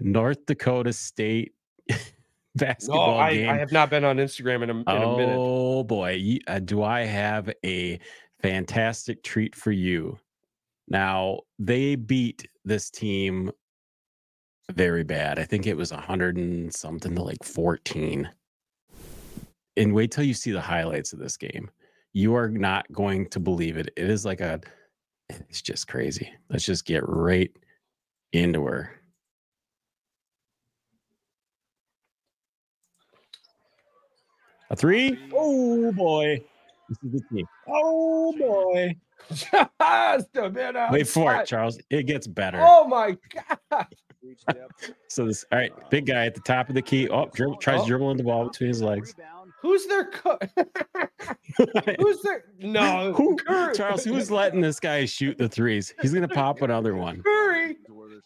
[0.00, 1.52] North Dakota State
[2.58, 3.48] basketball no, I, game.
[3.48, 5.36] I have not been on Instagram in a, in oh, a minute.
[5.38, 7.98] Oh boy, uh, do I have a
[8.42, 10.18] fantastic treat for you.
[10.88, 13.50] Now, they beat this team
[14.72, 15.38] very bad.
[15.38, 18.28] I think it was a 100 and something to like 14.
[19.76, 21.70] And wait till you see the highlights of this game.
[22.12, 23.90] You are not going to believe it.
[23.96, 24.60] It is like a,
[25.28, 26.32] it's just crazy.
[26.48, 27.50] Let's just get right
[28.32, 28.95] into her.
[34.70, 35.18] A three?
[35.32, 36.42] Oh boy.
[36.88, 37.46] This is the team.
[37.68, 38.94] Oh boy.
[39.28, 39.48] Just
[40.36, 41.78] a bit Wait for it, Charles.
[41.90, 42.58] It gets better.
[42.60, 43.16] Oh my
[43.70, 43.86] god.
[45.08, 47.08] so this all right, big guy at the top of the key.
[47.08, 47.86] Oh, dribble, tries oh.
[47.86, 49.14] dribbling the ball between his legs.
[49.66, 50.38] Who's their co-
[51.98, 53.36] Who's their no Who,
[53.74, 54.04] Charles?
[54.04, 55.92] Who's letting this guy shoot the threes?
[56.00, 57.20] He's gonna pop another one.
[57.24, 57.76] Curry.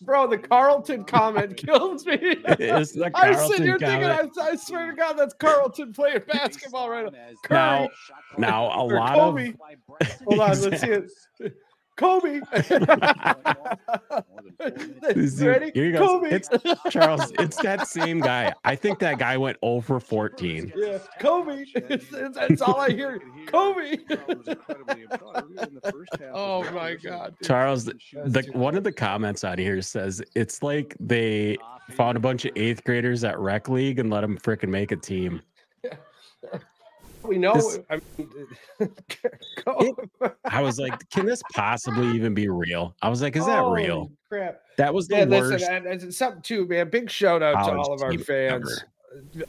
[0.02, 2.18] Bro, the Carlton comment kills me.
[2.20, 6.90] It's the I'm sitting here thinking, I, I, swear to God, that's Carlton playing basketball
[6.90, 7.28] right now.
[7.42, 7.88] Curry.
[8.36, 9.54] Now, now a lot Kobe.
[10.00, 10.18] of.
[10.26, 11.10] Hold on, let's see it.
[12.00, 12.40] Kobe.
[15.44, 15.70] Ready?
[15.74, 16.06] Here you go.
[16.06, 16.30] Kobe.
[16.30, 16.48] It's
[16.88, 17.30] Charles.
[17.38, 18.54] It's that same guy.
[18.64, 20.72] I think that guy went over 14.
[20.74, 21.66] Yeah, Kobe.
[22.32, 23.20] That's all I hear.
[23.46, 23.98] Kobe.
[26.32, 27.36] oh my God.
[27.38, 27.46] Dude.
[27.46, 31.58] Charles, the one of the comments on here says it's like they
[31.90, 34.96] found a bunch of eighth graders at rec league and let them freaking make a
[34.96, 35.42] team.
[37.22, 37.54] We know.
[37.54, 38.30] This, I, mean,
[38.80, 39.94] it,
[40.44, 42.94] I was like, can this possibly even be real?
[43.02, 44.10] I was like, is that Holy real?
[44.28, 44.60] Crap.
[44.78, 45.52] That was the yeah, worst.
[45.52, 46.88] Listen, and, something too, man.
[46.88, 48.84] Big shout out to all of our fans.
[49.34, 49.46] Ever.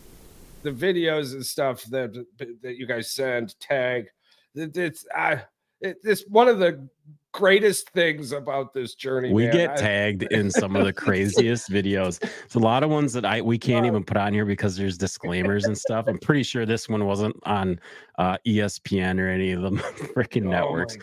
[0.64, 2.14] The videos and stuff that
[2.62, 4.08] that you guys send, tag.
[4.54, 5.44] It's I.
[5.80, 6.88] It, it's one of the
[7.32, 9.32] greatest things about this journey.
[9.32, 9.54] We man.
[9.54, 12.24] get tagged in some of the craziest videos.
[12.46, 14.98] It's a lot of ones that I we can't even put on here because there's
[14.98, 16.06] disclaimers and stuff.
[16.08, 17.80] I'm pretty sure this one wasn't on
[18.18, 19.70] uh, ESPN or any of the
[20.16, 20.98] freaking oh networks.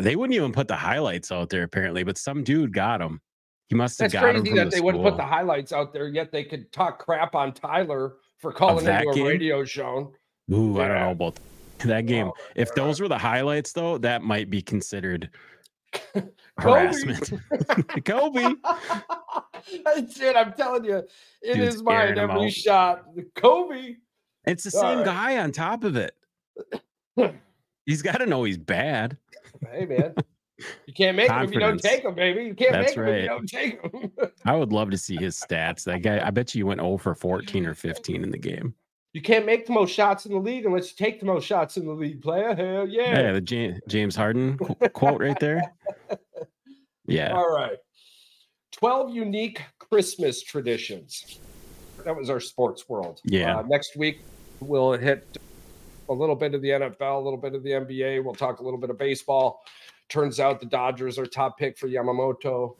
[0.00, 3.20] They wouldn't even put the highlights out there apparently, but some dude got them.
[3.68, 4.86] He must have That's got crazy that the they school.
[4.86, 8.86] wouldn't put the highlights out there, yet they could talk crap on Tyler for calling
[8.86, 9.26] into a game?
[9.26, 10.12] radio show.
[10.50, 10.84] Ooh, yeah.
[10.84, 11.38] I don't know about
[11.80, 12.28] that game.
[12.28, 15.30] Oh, if those were the highlights, though, that might be considered
[16.58, 17.32] harassment.
[18.04, 18.54] Kobe.
[20.14, 21.02] Dude, I'm telling you,
[21.42, 23.96] in Dude's his mind, every shot, Kobe.
[24.46, 25.04] It's the same right.
[25.04, 26.14] guy on top of it.
[27.86, 29.16] he's got to know he's bad.
[29.70, 30.14] Hey, man.
[30.86, 32.44] You can't make him if you don't take him, baby.
[32.44, 33.14] You can't That's make right.
[33.14, 34.10] if you don't take him.
[34.44, 35.84] I would love to see his stats.
[35.84, 38.74] That guy, I bet you went 0 for 14 or 15 in the game.
[39.12, 41.76] You can't make the most shots in the league unless you take the most shots
[41.76, 42.54] in the league, player.
[42.54, 43.20] Hell yeah.
[43.20, 44.58] Yeah, the James Harden
[44.92, 45.62] quote right there.
[47.08, 47.32] Yeah.
[47.32, 47.78] All right.
[48.72, 51.40] 12 unique Christmas traditions.
[52.04, 53.22] That was our sports world.
[53.24, 53.58] Yeah.
[53.58, 54.20] Uh, next week,
[54.60, 55.38] we'll hit
[56.08, 58.22] a little bit of the NFL, a little bit of the NBA.
[58.22, 59.62] We'll talk a little bit of baseball.
[60.08, 62.76] Turns out the Dodgers are top pick for Yamamoto.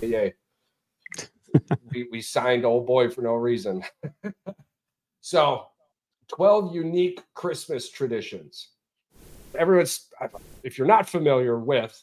[0.00, 0.34] Yay.
[1.92, 3.82] we, we signed old boy for no reason.
[5.28, 5.66] So,
[6.28, 8.68] 12 unique Christmas traditions.
[9.54, 10.08] Everyone's,
[10.62, 12.02] if you're not familiar with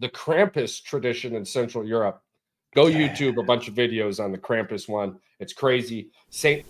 [0.00, 2.20] the Krampus tradition in Central Europe,
[2.74, 5.20] go YouTube a bunch of videos on the Krampus one.
[5.38, 6.10] It's crazy.
[6.30, 6.66] Saint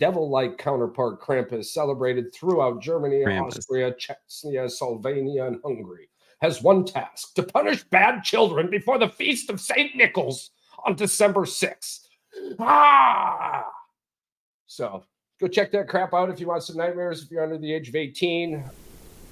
[0.00, 3.58] devil like counterpart Krampus, celebrated throughout Germany, Krampus.
[3.58, 6.08] Austria, Chechnya, Slovenia, and Hungary,
[6.40, 9.94] has one task to punish bad children before the feast of St.
[9.94, 10.50] Nicholas
[10.84, 12.08] on December 6th.
[12.58, 13.66] Ah!
[14.72, 15.04] So
[15.38, 17.90] go check that crap out if you want some nightmares, if you're under the age
[17.90, 18.64] of 18,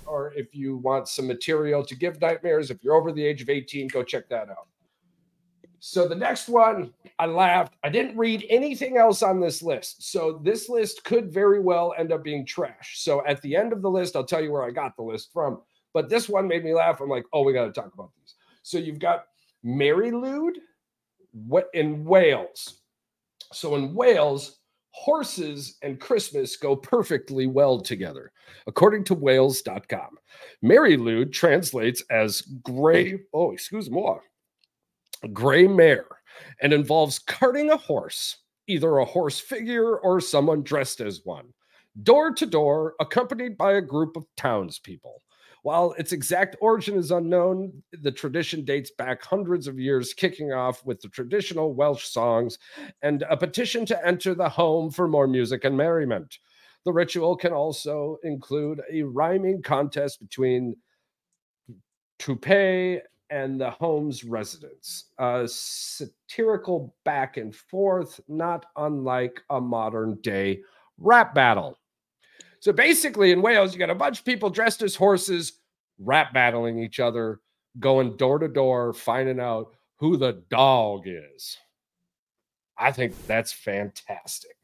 [0.05, 2.70] or if you want some material to give nightmares.
[2.70, 4.68] If you're over the age of 18, go check that out.
[5.78, 7.74] So the next one, I laughed.
[7.82, 10.11] I didn't read anything else on this list.
[10.11, 12.99] So this list could very well end up being trash.
[12.99, 15.32] So at the end of the list, I'll tell you where I got the list
[15.32, 15.62] from.
[15.95, 17.01] But this one made me laugh.
[17.01, 18.34] I'm like, oh, we got to talk about these.
[18.62, 19.24] So you've got
[19.62, 20.12] Mary
[21.32, 22.80] what in Wales.
[23.55, 24.60] So in Wales,
[24.93, 28.32] horses and Christmas go perfectly well together,
[28.66, 30.18] according to Wales.com.
[30.62, 34.14] Mari Lwyd translates as gray, oh, excuse me,
[35.32, 36.07] gray mare,
[36.62, 41.53] and involves carting a horse, either a horse figure or someone dressed as one,
[42.03, 45.22] door to door, accompanied by a group of townspeople.
[45.63, 50.85] While its exact origin is unknown, the tradition dates back hundreds of years, kicking off
[50.85, 52.59] with the traditional Welsh songs
[53.03, 56.39] and a petition to enter the home for more music and merriment.
[56.85, 60.77] The ritual can also include a rhyming contest between
[62.19, 65.07] Tupe and the home's residents.
[65.19, 70.61] A satirical back and forth, not unlike a modern day
[70.99, 71.79] rap battle.
[72.61, 75.55] So basically, in Wales, you got a bunch of people dressed as horses
[75.99, 77.41] rap battling each other,
[77.79, 81.57] going door to door, finding out who the dog is.
[82.77, 84.57] I think that's fantastic.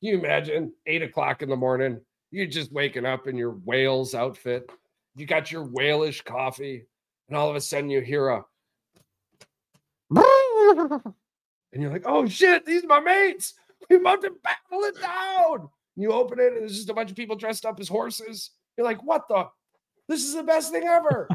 [0.00, 2.00] Can you imagine eight o'clock in the morning?
[2.30, 4.70] You're just waking up in your Wales outfit.
[5.16, 6.86] You got your Walish coffee,
[7.28, 8.44] and all of a sudden you hear a
[11.72, 13.54] and you're like, oh shit, these are my mates.
[13.88, 15.68] We're about to battle it down.
[15.98, 18.52] You open it, and there's just a bunch of people dressed up as horses.
[18.76, 19.48] You're like, what the?
[20.08, 21.28] This is the best thing ever.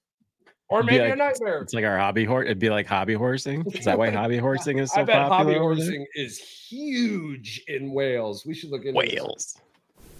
[0.70, 1.60] or maybe like, a nightmare.
[1.60, 2.46] It's like our hobby horse.
[2.46, 3.64] It'd be like hobby horsing.
[3.70, 5.36] Is that why hobby horsing is so I bet popular?
[5.36, 8.46] hobby horsing is huge in Wales.
[8.46, 9.12] We should look into this.
[9.14, 9.56] Wales.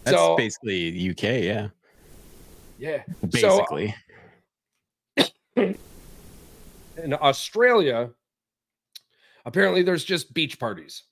[0.05, 1.69] That's So- basically UK, yeah.
[2.79, 3.03] Yeah.
[3.29, 3.95] Basically.
[5.57, 8.11] in Australia,
[9.45, 11.05] apparently there's just beach parties.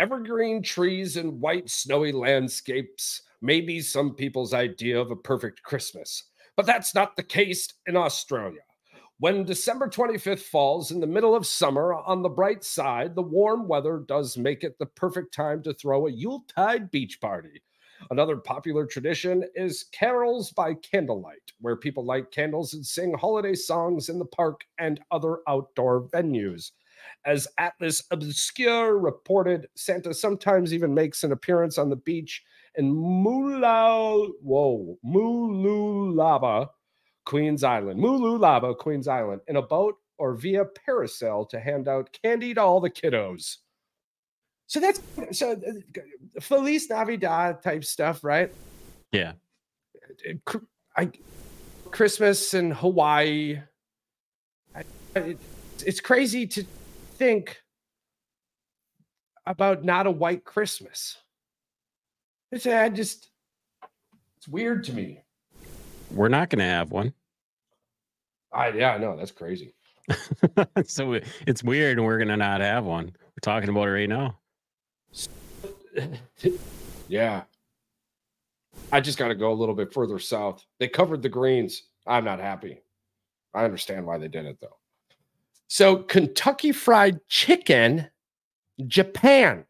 [0.00, 6.24] Evergreen trees and white snowy landscapes may be some people's idea of a perfect Christmas,
[6.56, 8.62] but that's not the case in Australia.
[9.18, 13.68] When December 25th falls in the middle of summer, on the bright side, the warm
[13.68, 17.60] weather does make it the perfect time to throw a Yuletide beach party.
[18.10, 24.08] Another popular tradition is carols by candlelight, where people light candles and sing holiday songs
[24.08, 26.70] in the park and other outdoor venues.
[27.26, 32.42] As Atlas Obscura reported, Santa sometimes even makes an appearance on the beach
[32.76, 36.68] in Moolau, whoa, Mooloolaba,
[37.26, 42.54] Queens Island, Mooloolaba, Queens Island, in a boat or via parasail to hand out candy
[42.54, 43.56] to all the kiddos.
[44.66, 45.00] So that's
[45.32, 48.52] so uh, Feliz Navidad type stuff, right?
[49.12, 49.32] Yeah.
[50.96, 51.10] I,
[51.90, 53.60] Christmas in Hawaii.
[54.74, 54.84] I,
[55.16, 55.38] it,
[55.84, 56.64] it's crazy to
[57.20, 57.60] think
[59.46, 61.18] about not a white Christmas.
[62.50, 63.28] It's I just
[64.38, 65.20] it's weird to me.
[66.10, 67.12] We're not gonna have one.
[68.52, 69.74] I yeah, I know that's crazy.
[70.84, 73.04] so it's weird and we're gonna not have one.
[73.04, 74.38] We're talking about it right now.
[77.08, 77.42] yeah.
[78.90, 80.64] I just got to go a little bit further south.
[80.78, 81.82] They covered the greens.
[82.06, 82.80] I'm not happy.
[83.52, 84.79] I understand why they did it though.
[85.72, 88.08] So, Kentucky Fried Chicken,
[88.88, 89.66] Japan.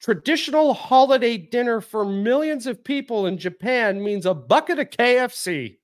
[0.00, 5.76] Traditional holiday dinner for millions of people in Japan means a bucket of KFC.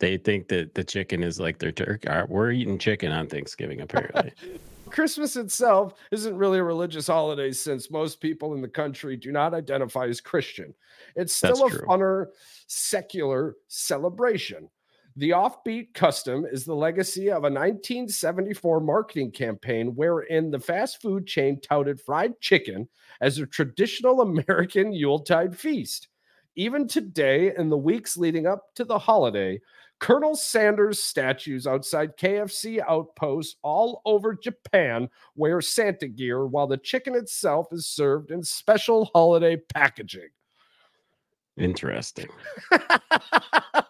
[0.00, 2.08] They think that the chicken is like their turkey.
[2.26, 4.32] We're eating chicken on Thanksgiving, apparently.
[4.90, 9.54] Christmas itself isn't really a religious holiday since most people in the country do not
[9.54, 10.74] identify as Christian.
[11.14, 11.86] It's still That's a true.
[11.86, 12.26] funner,
[12.66, 14.70] secular celebration.
[15.16, 21.24] The offbeat custom is the legacy of a 1974 marketing campaign wherein the fast food
[21.24, 22.88] chain touted fried chicken
[23.20, 26.08] as a traditional American Yuletide feast.
[26.56, 29.60] Even today, in the weeks leading up to the holiday,
[30.00, 37.14] Colonel Sanders statues outside KFC outposts all over Japan wear Santa gear while the chicken
[37.14, 40.28] itself is served in special holiday packaging.
[41.56, 42.28] Interesting.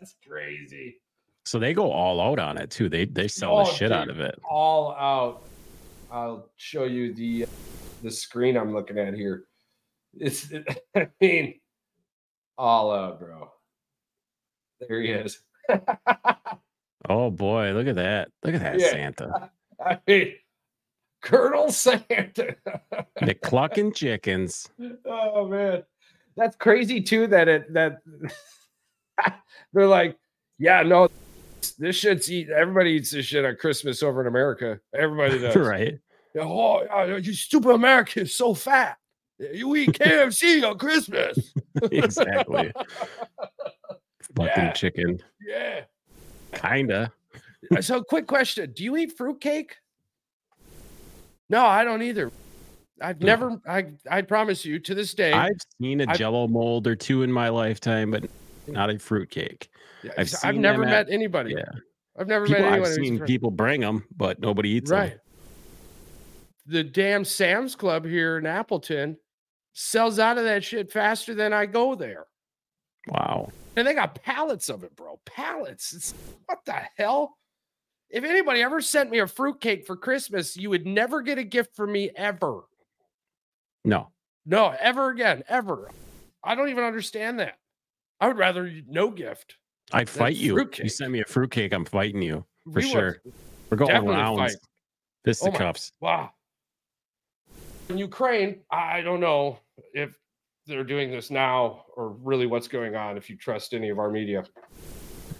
[0.00, 1.00] That's crazy.
[1.44, 2.88] So they go all out on it too.
[2.88, 4.38] They they sell the Oh, shit out of it.
[4.48, 5.42] All out.
[6.10, 7.46] I'll show you the
[8.02, 9.44] the screen I'm looking at here.
[10.14, 10.52] It's
[10.96, 11.60] I mean
[12.56, 13.50] all out, bro.
[14.86, 15.40] There he is.
[17.08, 18.28] Oh boy, look at that.
[18.42, 18.90] Look at that Yeah.
[18.90, 19.50] Santa.
[19.84, 20.34] I mean,
[21.22, 22.56] Colonel Santa.
[23.22, 24.68] The clucking chickens.
[25.06, 25.84] oh man,
[26.36, 27.28] that's crazy too.
[27.28, 27.98] That it that
[29.72, 30.16] they're like,
[30.58, 31.08] yeah, no,
[31.78, 32.48] this shit's eat.
[32.50, 34.80] Everybody eats this shit at Christmas over in America.
[34.94, 35.56] Everybody does.
[35.56, 35.98] right.
[36.38, 38.96] Oh, uh, you stupid Americans, so fat.
[39.38, 41.38] You eat KFC on Christmas.
[41.90, 42.72] exactly.
[44.36, 44.72] Fucking Yeah.
[44.72, 45.18] chicken.
[45.46, 45.80] Yeah.
[46.52, 47.12] Kinda.
[47.80, 49.76] So, quick question: Do you eat fruitcake?
[51.50, 52.30] No, I don't either.
[53.00, 53.60] I've never.
[53.66, 57.22] I I promise you, to this day, I've seen a I've- jello mold or two
[57.22, 58.24] in my lifetime, but
[58.68, 59.70] not a fruitcake.
[60.02, 61.54] Yeah, I've I've, never met at- anybody.
[61.56, 61.64] Yeah.
[62.18, 62.88] I've never People, met anyone.
[62.88, 65.10] I've seen people bring them, but nobody eats right.
[65.10, 65.20] them.
[66.66, 69.16] The damn Sam's Club here in Appleton
[69.72, 72.26] sells out of that shit faster than I go there.
[73.08, 73.50] Wow.
[73.76, 75.20] And they got pallets of it, bro.
[75.24, 75.92] Pallets.
[75.92, 76.14] It's,
[76.46, 77.38] what the hell?
[78.10, 81.76] If anybody ever sent me a fruitcake for Christmas, you would never get a gift
[81.76, 82.62] from me ever.
[83.84, 84.08] No.
[84.44, 85.90] No, ever again, ever.
[86.42, 87.58] I don't even understand that.
[88.20, 89.56] I would rather no gift.
[89.92, 90.54] I'd fight you.
[90.54, 90.84] Fruitcake.
[90.84, 93.22] You send me a fruitcake, I'm fighting you for we sure.
[93.70, 94.56] We're going rounds,
[95.24, 95.92] fisticuffs.
[96.02, 96.30] Oh wow.
[97.88, 99.58] In Ukraine, I don't know
[99.94, 100.18] if
[100.66, 103.16] they're doing this now or really what's going on.
[103.16, 104.44] If you trust any of our media,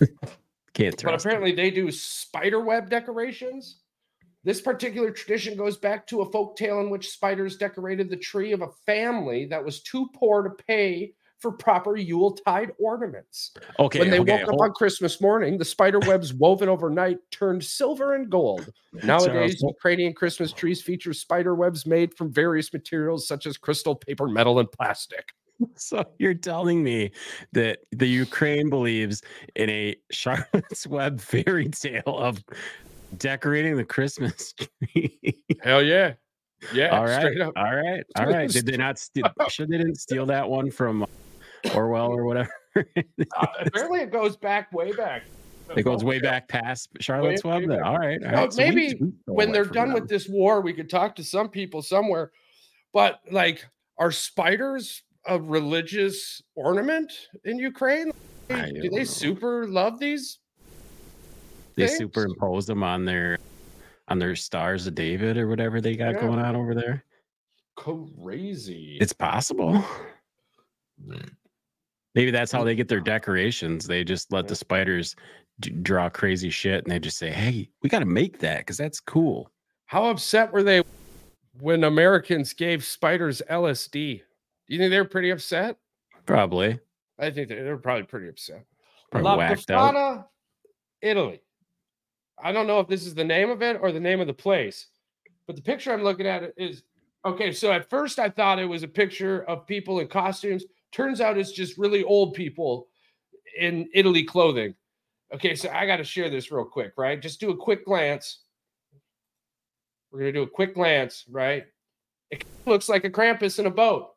[0.72, 1.04] can't trust.
[1.04, 1.56] But apparently, them.
[1.56, 3.80] they do spider web decorations.
[4.44, 8.52] This particular tradition goes back to a folk tale in which spiders decorated the tree
[8.52, 13.52] of a family that was too poor to pay for proper Yuletide ornaments.
[13.78, 14.00] Okay.
[14.00, 18.14] When they okay, woke up on Christmas morning, the spider webs woven overnight turned silver
[18.14, 18.72] and gold.
[19.04, 24.28] Nowadays, Ukrainian Christmas trees feature spider webs made from various materials such as crystal, paper,
[24.28, 25.32] metal, and plastic.
[25.74, 27.10] So you're telling me
[27.50, 29.22] that the Ukraine believes
[29.56, 32.44] in a Charlotte's Web fairy tale of
[33.16, 34.52] decorating the Christmas
[34.94, 35.44] tree?
[35.60, 36.14] Hell yeah.
[36.72, 36.96] Yeah.
[36.96, 37.40] All right.
[37.40, 38.04] All right.
[38.16, 38.48] All right.
[38.48, 39.24] Did they not steal?
[39.48, 41.06] Sure, they didn't steal that one from
[41.74, 42.50] Orwell or whatever.
[42.76, 45.22] uh, apparently, it goes back way back.
[45.76, 47.70] It goes way back past Charlotte's Web.
[47.70, 48.22] All right.
[48.24, 48.52] All right.
[48.52, 49.94] so maybe we, we when they're done them.
[49.94, 52.32] with this war, we could talk to some people somewhere.
[52.92, 53.66] But like,
[53.98, 57.12] are spiders a religious ornament
[57.44, 58.12] in Ukraine?
[58.48, 58.54] Do
[58.90, 59.04] they know.
[59.04, 60.38] super love these?
[61.76, 61.98] They things?
[61.98, 63.38] superimpose them on their
[64.08, 66.20] on their stars of David or whatever they got yeah.
[66.22, 67.04] going on over there.
[67.76, 68.98] Crazy.
[69.00, 69.84] It's possible.
[72.18, 72.64] Maybe that's how mm.
[72.64, 73.86] they get their decorations.
[73.86, 75.14] They just let the spiders
[75.60, 78.76] d- draw crazy shit and they just say, hey, we got to make that because
[78.76, 79.52] that's cool.
[79.86, 80.82] How upset were they
[81.60, 83.92] when Americans gave spiders LSD?
[83.92, 84.20] Do
[84.66, 85.76] you think they were pretty upset?
[86.26, 86.80] Probably.
[87.20, 88.64] I think they, were probably pretty upset.
[89.12, 90.24] Probably La Befana,
[91.00, 91.40] Italy.
[92.42, 94.34] I don't know if this is the name of it or the name of the
[94.34, 94.88] place,
[95.46, 96.82] but the picture I'm looking at is
[97.24, 97.52] okay.
[97.52, 100.64] So at first I thought it was a picture of people in costumes.
[100.92, 102.88] Turns out it's just really old people
[103.58, 104.74] in Italy clothing.
[105.34, 107.20] Okay, so I got to share this real quick, right?
[107.20, 108.40] Just do a quick glance.
[110.10, 111.66] We're going to do a quick glance, right?
[112.30, 114.10] It looks like a Krampus in a boat.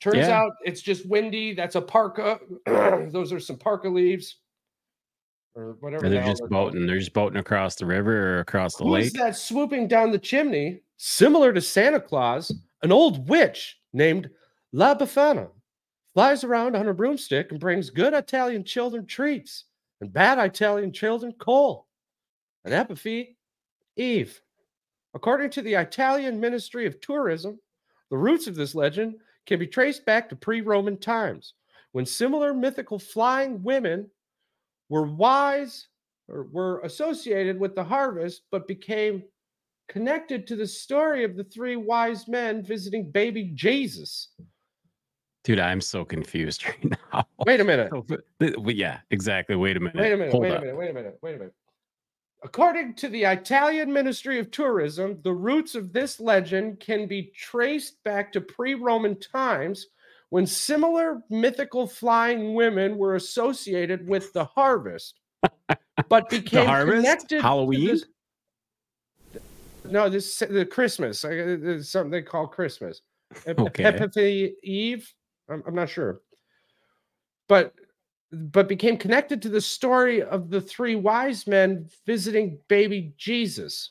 [0.00, 0.38] Turns yeah.
[0.38, 1.54] out it's just windy.
[1.54, 2.38] That's a parka.
[2.66, 4.36] Those are some parka leaves
[5.54, 6.08] or whatever.
[6.08, 6.86] they're just boating.
[6.86, 9.04] They're just boating across the river or across the Who's lake.
[9.04, 12.52] Who's that swooping down the chimney, similar to Santa Claus?
[12.82, 14.28] An old witch named
[14.72, 15.48] La Befana
[16.16, 19.64] flies around on a broomstick and brings good Italian children treats
[20.00, 21.86] and bad Italian children coal.
[22.64, 23.34] An epithet,
[23.98, 24.40] Eve.
[25.12, 27.60] According to the Italian Ministry of Tourism,
[28.08, 31.52] the roots of this legend can be traced back to pre Roman times
[31.92, 34.08] when similar mythical flying women
[34.88, 35.88] were wise
[36.28, 39.22] or were associated with the harvest, but became
[39.86, 44.30] connected to the story of the three wise men visiting baby Jesus.
[45.46, 47.24] Dude, I'm so confused right now.
[47.46, 47.92] Wait a minute.
[47.94, 48.04] Oh,
[48.68, 49.54] yeah, exactly.
[49.54, 49.94] Wait a minute.
[49.94, 50.32] Wait a minute.
[50.32, 50.58] Hold wait up.
[50.58, 50.76] a minute.
[50.76, 51.18] Wait a minute.
[51.22, 51.54] Wait a minute.
[52.42, 58.02] According to the Italian Ministry of Tourism, the roots of this legend can be traced
[58.02, 59.86] back to pre Roman times
[60.30, 65.20] when similar mythical flying women were associated with the harvest,
[66.08, 67.86] but became connected Halloween.
[67.86, 68.04] This,
[69.84, 71.24] no, this the Christmas.
[71.24, 73.02] Uh, something they call Christmas.
[73.46, 73.84] Okay.
[73.84, 75.08] Epiphany Eve.
[75.48, 76.20] I'm, I'm not sure,
[77.48, 77.74] but
[78.32, 83.90] but became connected to the story of the three wise men visiting baby Jesus.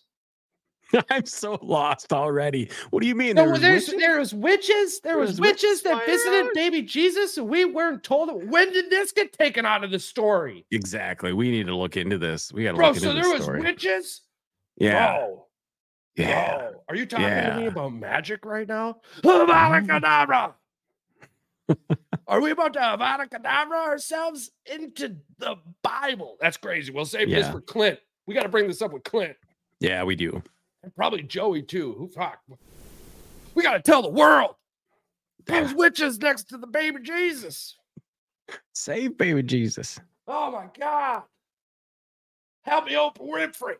[1.10, 2.70] I'm so lost already.
[2.90, 3.36] What do you mean?
[3.36, 5.00] No, there, was, there was witches.
[5.00, 8.50] There, was, was witches that visited baby Jesus, and we weren't told.
[8.50, 10.66] When did this get taken out of the story?
[10.72, 11.34] Exactly.
[11.34, 12.52] We need to look into this.
[12.54, 13.62] We got to look so into there was story.
[13.62, 14.22] witches.
[14.78, 15.18] Yeah.
[15.18, 15.46] Bro.
[16.18, 16.58] Yeah.
[16.58, 16.72] Bro.
[16.90, 17.50] Are you talking yeah.
[17.52, 18.98] to me about magic right now?
[19.24, 20.54] Avada
[22.28, 26.38] Are we about to Avada Kedavra ourselves into the Bible?
[26.40, 26.92] That's crazy.
[26.92, 27.40] We'll save yeah.
[27.40, 28.00] this for Clint.
[28.26, 29.36] We got to bring this up with Clint.
[29.80, 30.42] Yeah, we do
[30.84, 31.94] And probably Joey too.
[31.94, 32.40] Who fuck?
[33.54, 34.56] We got to tell the world.
[35.46, 37.78] Those witches next to the baby Jesus.
[38.74, 40.00] Save baby Jesus.
[40.28, 41.24] Oh my God.
[42.64, 43.76] Help me, Oprah Winfrey.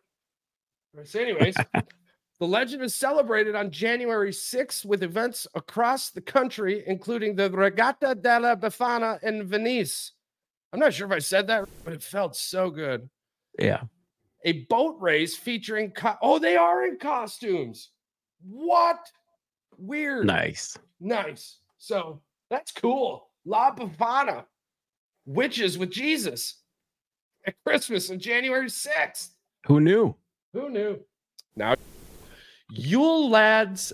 [1.06, 1.56] So, anyways,
[2.40, 8.16] the legend is celebrated on January 6th with events across the country, including the Regatta
[8.16, 10.12] della Befana in Venice.
[10.74, 13.10] I'm not sure if I said that, but it felt so good.
[13.58, 13.84] Yeah.
[14.44, 17.92] A boat race featuring co- oh they are in costumes.
[18.44, 19.10] What?
[19.78, 20.26] Weird.
[20.28, 20.78] Nice.
[21.00, 21.60] Nice.
[21.78, 23.30] So that's cool.
[23.46, 24.46] La befana.
[25.26, 26.62] Witches with jesus
[27.48, 29.30] at christmas on january 6th
[29.66, 30.16] who knew?
[30.54, 31.00] Who knew
[32.78, 33.94] yule lads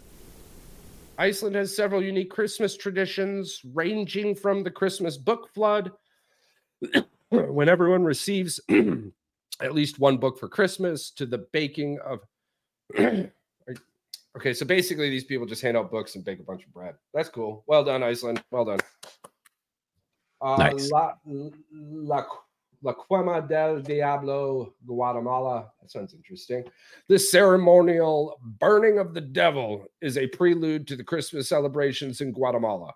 [1.17, 5.91] iceland has several unique christmas traditions ranging from the christmas book flood
[7.29, 8.59] when everyone receives
[9.61, 12.19] at least one book for Christmas to the baking of.
[14.37, 16.95] okay, so basically, these people just hand out books and bake a bunch of bread.
[17.13, 17.63] That's cool.
[17.67, 18.43] Well done, Iceland.
[18.51, 18.79] Well done.
[20.41, 20.89] Uh, nice.
[20.91, 22.25] La, la,
[22.83, 25.71] La Quema del Diablo, Guatemala.
[25.81, 26.63] That sounds interesting.
[27.07, 32.91] The ceremonial burning of the devil is a prelude to the Christmas celebrations in Guatemala.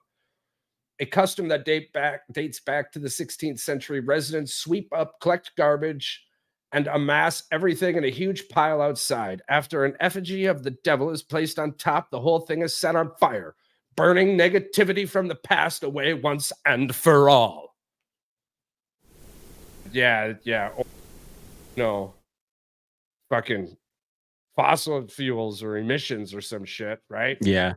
[0.99, 3.99] A custom that date back, dates back to the 16th century.
[3.99, 6.23] Residents sweep up, collect garbage,
[6.71, 9.41] and amass everything in a huge pile outside.
[9.49, 12.95] After an effigy of the devil is placed on top, the whole thing is set
[12.95, 13.55] on fire,
[13.95, 17.74] burning negativity from the past away once and for all
[19.95, 20.71] yeah, yeah.
[20.77, 20.85] Oh,
[21.77, 22.13] no,
[23.29, 23.75] fucking
[24.55, 27.37] fossil fuels or emissions or some shit, right?
[27.41, 27.73] Yeah.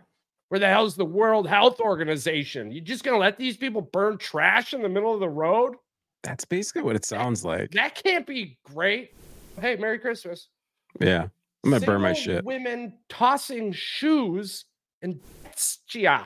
[0.48, 2.72] Where the hell's the World Health Organization?
[2.72, 5.76] You just gonna let these people burn trash in the middle of the road?
[6.22, 7.70] That's basically what it sounds like.
[7.70, 9.12] That can't be great.
[9.60, 10.48] Hey, Merry Christmas.
[11.00, 11.28] Yeah.
[11.64, 12.44] I'm gonna Single burn my shit.
[12.44, 14.64] Women tossing shoes
[15.02, 15.20] in
[15.54, 16.24] Czechia.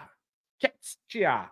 [0.62, 1.48] Czechia.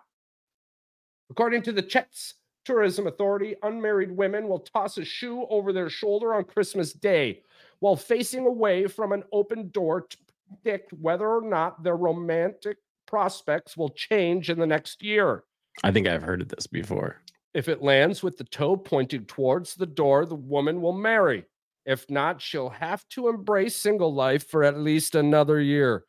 [1.29, 2.35] According to the Czechs
[2.65, 7.41] Tourism Authority, unmarried women will toss a shoe over their shoulder on Christmas Day
[7.79, 13.75] while facing away from an open door to predict whether or not their romantic prospects
[13.75, 15.43] will change in the next year.
[15.83, 17.21] I think I've heard of this before.
[17.53, 21.45] If it lands with the toe pointing towards the door, the woman will marry.
[21.85, 26.05] If not, she'll have to embrace single life for at least another year.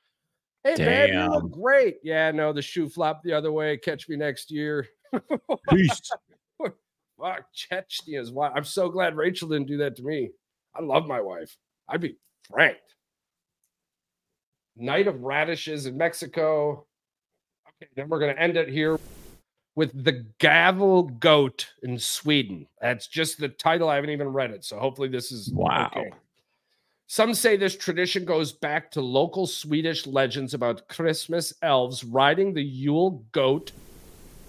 [0.62, 0.86] Hey, Damn.
[0.86, 1.96] man, you look great.
[2.04, 3.76] Yeah, no, the shoe flopped the other way.
[3.78, 4.86] Catch me next year.
[5.70, 6.10] Peace.
[7.22, 10.30] Fuck, Chechnya is why I'm so glad Rachel didn't do that to me.
[10.74, 11.56] I love my wife.
[11.88, 12.16] I'd be
[12.50, 12.96] franked.
[14.76, 16.84] Night of radishes in Mexico.
[17.68, 18.98] Okay, then we're gonna end it here
[19.76, 22.66] with the Gävle Goat in Sweden.
[22.80, 23.88] That's just the title.
[23.88, 25.90] I haven't even read it, so hopefully this is wow.
[25.94, 26.10] Okay.
[27.06, 32.64] Some say this tradition goes back to local Swedish legends about Christmas elves riding the
[32.64, 33.70] Yule goat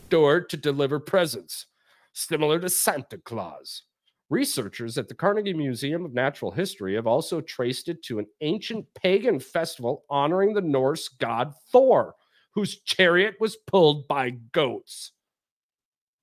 [0.10, 1.68] door to deliver presents
[2.14, 3.84] similar to Santa Claus.
[4.30, 8.86] Researchers at the Carnegie Museum of Natural History have also traced it to an ancient
[8.96, 12.16] pagan festival honoring the Norse god Thor,
[12.54, 15.12] whose chariot was pulled by goats.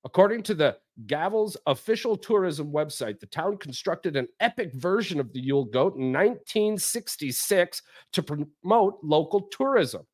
[0.03, 5.39] According to the Gävle's official tourism website, the town constructed an epic version of the
[5.39, 7.81] Yule Goat in 1966
[8.13, 10.05] to promote local tourism.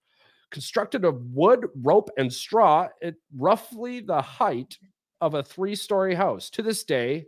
[0.51, 4.78] Constructed of wood, rope, and straw at roughly the height
[5.22, 6.49] of a three story house.
[6.51, 7.26] To this day,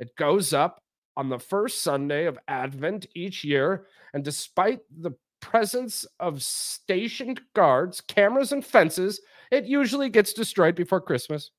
[0.00, 0.82] it goes up
[1.16, 3.86] on the first Sunday of Advent each year.
[4.14, 9.20] And despite the presence of stationed guards, cameras, and fences,
[9.50, 11.50] it usually gets destroyed before Christmas.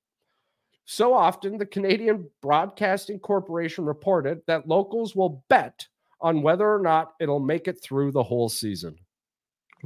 [0.86, 5.86] So often, the Canadian Broadcasting Corporation reported that locals will bet
[6.22, 8.98] on whether or not it'll make it through the whole season.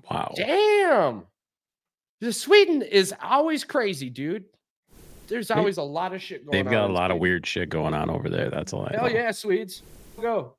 [0.09, 0.33] Wow.
[0.35, 1.23] Damn.
[2.21, 4.45] The Sweden is always crazy, dude
[5.27, 6.65] there's always a lot of shit going on.
[6.65, 7.11] They've got a lot Sweden.
[7.17, 8.49] of weird shit going on over there.
[8.49, 9.13] That's all I Hell know.
[9.13, 9.81] yeah, Swedes.
[10.21, 10.55] Go.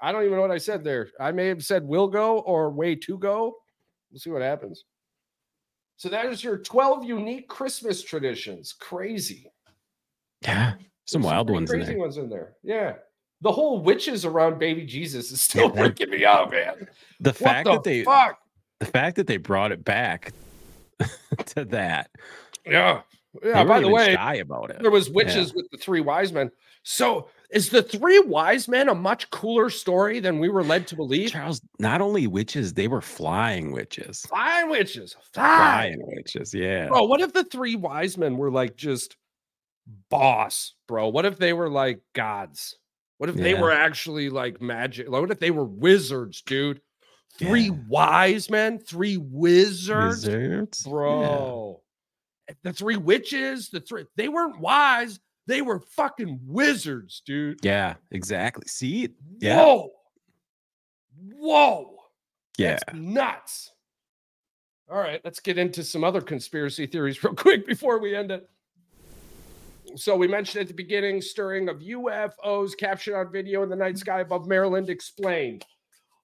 [0.00, 1.08] I don't even know what I said there.
[1.18, 3.56] I may have said will go or way to go.
[4.10, 4.84] We'll see what happens.
[5.96, 8.72] So that is your 12 unique Christmas traditions.
[8.72, 9.50] Crazy.
[10.42, 10.74] Yeah.
[11.06, 11.98] Some There's wild some ones crazy in there.
[11.98, 12.52] ones in there.
[12.62, 12.94] Yeah.
[13.40, 16.86] The whole witches around baby Jesus is still yeah, freaking me out, man.
[17.20, 18.38] The fact the that they fuck?
[18.80, 20.32] the fact that they brought it back
[21.46, 22.10] to that.
[22.64, 23.00] Yeah.
[23.42, 23.64] Yeah.
[23.64, 24.80] by the way, shy about it.
[24.80, 25.52] There was witches yeah.
[25.56, 26.50] with the three wise men.
[26.82, 30.96] So is the three wise men a much cooler story than we were led to
[30.96, 31.30] believe?
[31.30, 34.22] Charles, not only witches, they were flying witches.
[34.22, 35.16] Flying witches.
[35.32, 36.54] Flying, flying witches.
[36.54, 36.88] Yeah.
[36.88, 39.16] Bro, what if the three wise men were like just
[40.08, 41.08] boss, bro?
[41.08, 42.76] What if they were like gods?
[43.18, 43.42] What if yeah.
[43.42, 45.08] they were actually like magic?
[45.08, 46.80] Like, What if they were wizards, dude?
[47.38, 47.76] Three yeah.
[47.88, 50.82] wise men, three wizards, wizards?
[50.82, 51.82] bro
[52.62, 55.20] the three witches, the three, they weren't wise.
[55.46, 57.60] They were fucking wizards, dude.
[57.62, 58.66] Yeah, exactly.
[58.66, 59.08] See?
[59.38, 59.64] Yeah.
[59.64, 59.90] Whoa.
[61.34, 61.96] Whoa.
[62.58, 62.78] Yeah.
[62.86, 63.72] That's nuts.
[64.90, 68.48] All right, let's get into some other conspiracy theories real quick before we end it.
[69.96, 73.96] So we mentioned at the beginning stirring of UFOs captured on video in the night
[73.98, 75.64] sky above Maryland explained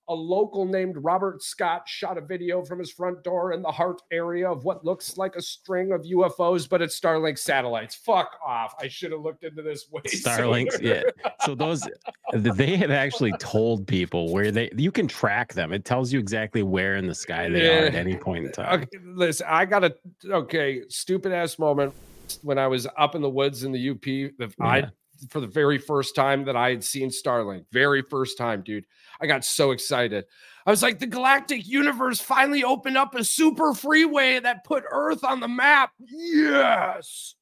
[0.08, 4.02] a local named Robert Scott shot a video from his front door in the heart
[4.12, 7.94] area of what looks like a string of UFOs, but it's Starlink satellites.
[7.94, 8.74] Fuck off.
[8.80, 10.02] I should have looked into this way.
[10.06, 11.02] Starlinks, yeah.
[11.44, 11.86] So those
[12.32, 15.72] they have actually told people where they you can track them.
[15.72, 17.82] It tells you exactly where in the sky they yeah.
[17.82, 18.82] are at any point in time.
[18.82, 19.94] Okay, listen, I got a
[20.26, 21.94] okay, stupid ass moment.
[22.42, 24.02] when I was up in the woods in the UP.
[24.02, 24.66] The, yeah.
[24.66, 24.90] I
[25.30, 27.64] for the very first time that I had seen Starlink.
[27.72, 28.86] Very first time, dude.
[29.20, 30.24] I got so excited.
[30.66, 35.24] I was like, the galactic universe finally opened up a super freeway that put Earth
[35.24, 35.90] on the map.
[35.98, 37.34] Yes.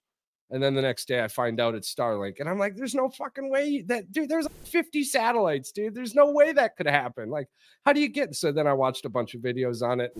[0.50, 2.38] And then the next day I find out it's Starlink.
[2.38, 5.94] And I'm like, there's no fucking way that, dude, there's 50 satellites, dude.
[5.94, 7.30] There's no way that could happen.
[7.30, 7.48] Like,
[7.86, 8.34] how do you get?
[8.34, 10.12] So then I watched a bunch of videos on it,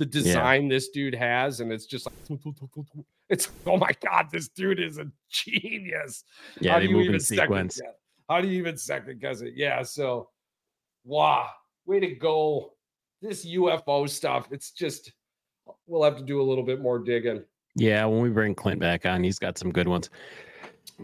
[0.00, 0.68] the design yeah.
[0.70, 1.60] this dude has.
[1.60, 2.40] And it's just like,
[3.28, 6.24] it's, oh my God, this dude is a genius.
[6.60, 7.76] Yeah, how do you even sequence.
[7.76, 7.92] Second,
[8.28, 9.54] how do you even second guess it?
[9.56, 9.82] Yeah.
[9.82, 10.30] So,
[11.04, 11.48] wow
[11.90, 12.72] way to go.
[13.20, 15.12] This UFO stuff, it's just,
[15.86, 17.44] we'll have to do a little bit more digging.
[17.76, 20.08] Yeah, when we bring Clint back on, he's got some good ones.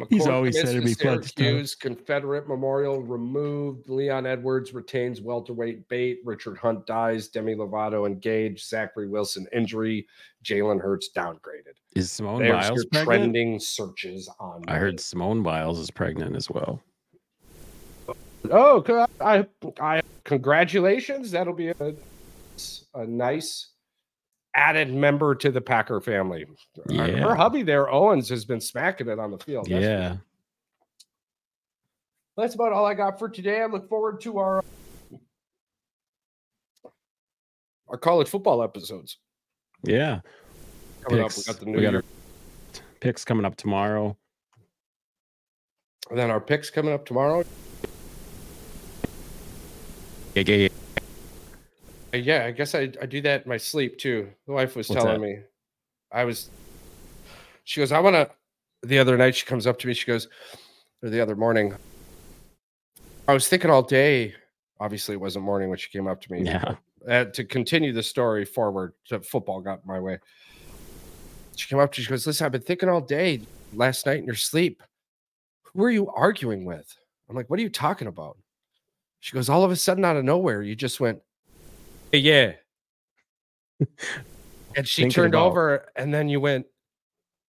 [0.09, 0.95] He's always said it'd be.
[0.95, 3.89] Syracuse Confederate Memorial removed.
[3.89, 6.21] Leon Edwards retains welterweight bait.
[6.25, 7.29] Richard Hunt dies.
[7.29, 8.67] Demi Lovato engaged.
[8.67, 10.07] Zachary Wilson injury.
[10.45, 11.75] Jalen Hurts downgraded.
[11.95, 14.65] Is Simone There's Biles trending searches on?
[14.69, 16.81] I heard Simone Biles is pregnant as well.
[18.51, 19.47] Oh, I,
[19.81, 21.31] I congratulations.
[21.31, 21.95] That'll be a,
[22.95, 23.71] a nice
[24.57, 26.47] added member to the Packer family.
[26.89, 27.07] Yeah.
[27.07, 29.69] Her hubby there, Owens, has been smacking it on the field.
[29.69, 30.17] That's yeah.
[32.37, 33.63] That's about all I got for today.
[33.63, 34.65] I look forward to our
[37.89, 39.19] our college football episodes.
[39.85, 40.21] Yeah.
[41.03, 41.39] Coming picks.
[41.39, 42.05] up, we got the new we got year.
[43.01, 44.17] picks coming up tomorrow.
[46.11, 47.45] And then our picks coming up tomorrow.
[50.35, 50.69] Yeah, yeah, yeah.
[52.17, 54.29] Uh, yeah, I guess I, I do that in my sleep too.
[54.47, 55.27] The wife was What's telling that?
[55.27, 55.39] me.
[56.13, 56.51] I was
[57.65, 58.29] she goes, I wanna
[58.83, 60.29] the other night she comes up to me, she goes,
[61.03, 61.75] or the other morning.
[63.29, 64.35] I was thinking all day.
[64.79, 66.43] Obviously, it wasn't morning when she came up to me.
[66.43, 66.75] Yeah.
[67.09, 70.19] Uh, to continue the story forward, to football got my way.
[71.55, 73.41] She came up to me, she goes, Listen, I've been thinking all day
[73.73, 74.83] last night in your sleep.
[75.75, 76.95] Who are you arguing with?
[77.29, 78.37] I'm like, What are you talking about?
[79.21, 81.21] She goes, all of a sudden, out of nowhere, you just went,
[82.13, 82.53] Uh, yeah.
[84.77, 85.47] and she Thinking turned about...
[85.47, 86.67] over, and then you went,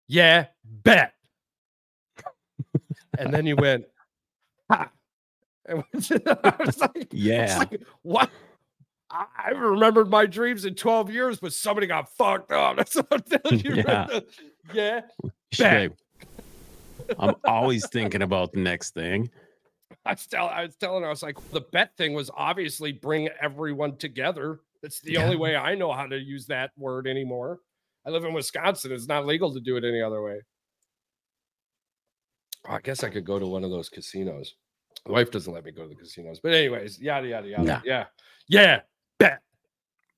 [0.08, 1.14] yeah, bet.
[3.18, 3.86] and then you went,
[4.70, 4.92] ha.
[5.70, 5.84] And
[6.44, 7.58] I was like, yeah.
[7.60, 8.30] Like, what?
[9.10, 12.78] I remembered my dreams in 12 years, but somebody got fucked up.
[12.78, 13.76] That's what I'm telling you.
[13.76, 14.20] Yeah.
[14.74, 15.02] yeah.
[15.58, 15.92] Bet.
[17.20, 19.30] I'm always thinking about the next thing.
[20.06, 22.92] I was, tell, I was telling her, I was like, the bet thing was obviously
[22.92, 24.60] bring everyone together.
[24.82, 25.24] That's the yeah.
[25.24, 27.60] only way I know how to use that word anymore.
[28.06, 28.92] I live in Wisconsin.
[28.92, 30.42] It's not legal to do it any other way.
[32.68, 34.56] Oh, I guess I could go to one of those casinos.
[35.06, 36.40] The wife doesn't let me go to the casinos.
[36.40, 37.64] But, anyways, yada, yada, yada.
[37.64, 37.82] Nah.
[37.84, 38.06] Yeah.
[38.48, 38.82] Yeah.
[39.20, 39.42] Bet.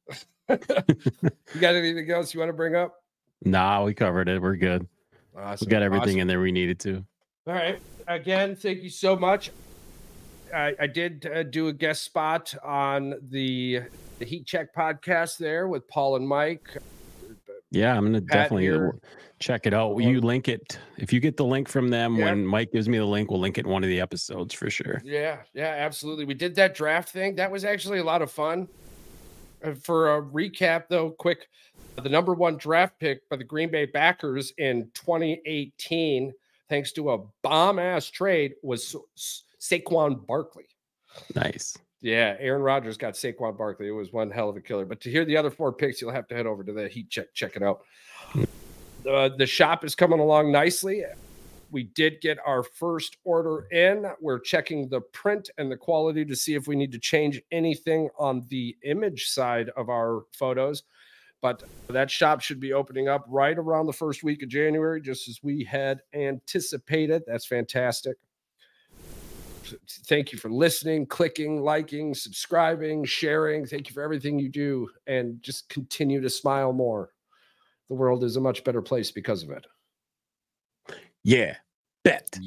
[0.50, 2.96] you got anything else you want to bring up?
[3.44, 4.42] Nah, we covered it.
[4.42, 4.88] We're good.
[5.38, 5.66] Awesome.
[5.66, 6.22] We got everything awesome.
[6.22, 7.06] in there we needed to.
[7.48, 7.80] All right.
[8.10, 9.52] Again, thank you so much.
[10.52, 13.82] I, I did uh, do a guest spot on the
[14.18, 16.76] the Heat Check podcast there with Paul and Mike.
[17.70, 18.96] Yeah, I'm gonna Pat definitely here.
[19.38, 19.94] check it out.
[19.94, 22.26] Will you link it if you get the link from them yeah.
[22.26, 23.30] when Mike gives me the link?
[23.30, 25.04] We'll link it in one of the episodes for sure.
[25.06, 26.26] Yeah, yeah, absolutely.
[26.26, 27.36] We did that draft thing.
[27.36, 28.68] That was actually a lot of fun.
[29.64, 31.48] Uh, for a recap, though, quick,
[32.02, 36.34] the number one draft pick by the Green Bay Packers in 2018,
[36.70, 38.96] thanks to a bomb ass trade, was
[39.60, 40.68] Saquon Barkley.
[41.36, 41.78] Nice.
[42.02, 43.88] Yeah, Aaron Rodgers got Saquon Barkley.
[43.88, 44.86] It was one hell of a killer.
[44.86, 47.10] But to hear the other four picks, you'll have to head over to the Heat
[47.10, 47.82] check check it out.
[49.10, 51.04] Uh, the shop is coming along nicely.
[51.72, 54.06] We did get our first order in.
[54.20, 58.10] We're checking the print and the quality to see if we need to change anything
[58.18, 60.84] on the image side of our photos.
[61.42, 65.30] But that shop should be opening up right around the first week of January, just
[65.30, 67.24] as we had anticipated.
[67.26, 68.18] That's fantastic
[70.06, 73.66] thank you for listening, clicking, liking, subscribing, sharing.
[73.66, 74.90] Thank you for everything you do.
[75.08, 77.12] And just continue to smile more.
[77.90, 79.66] The world is a much better place because of it.
[81.24, 81.56] Yeah.
[82.04, 82.38] Bet.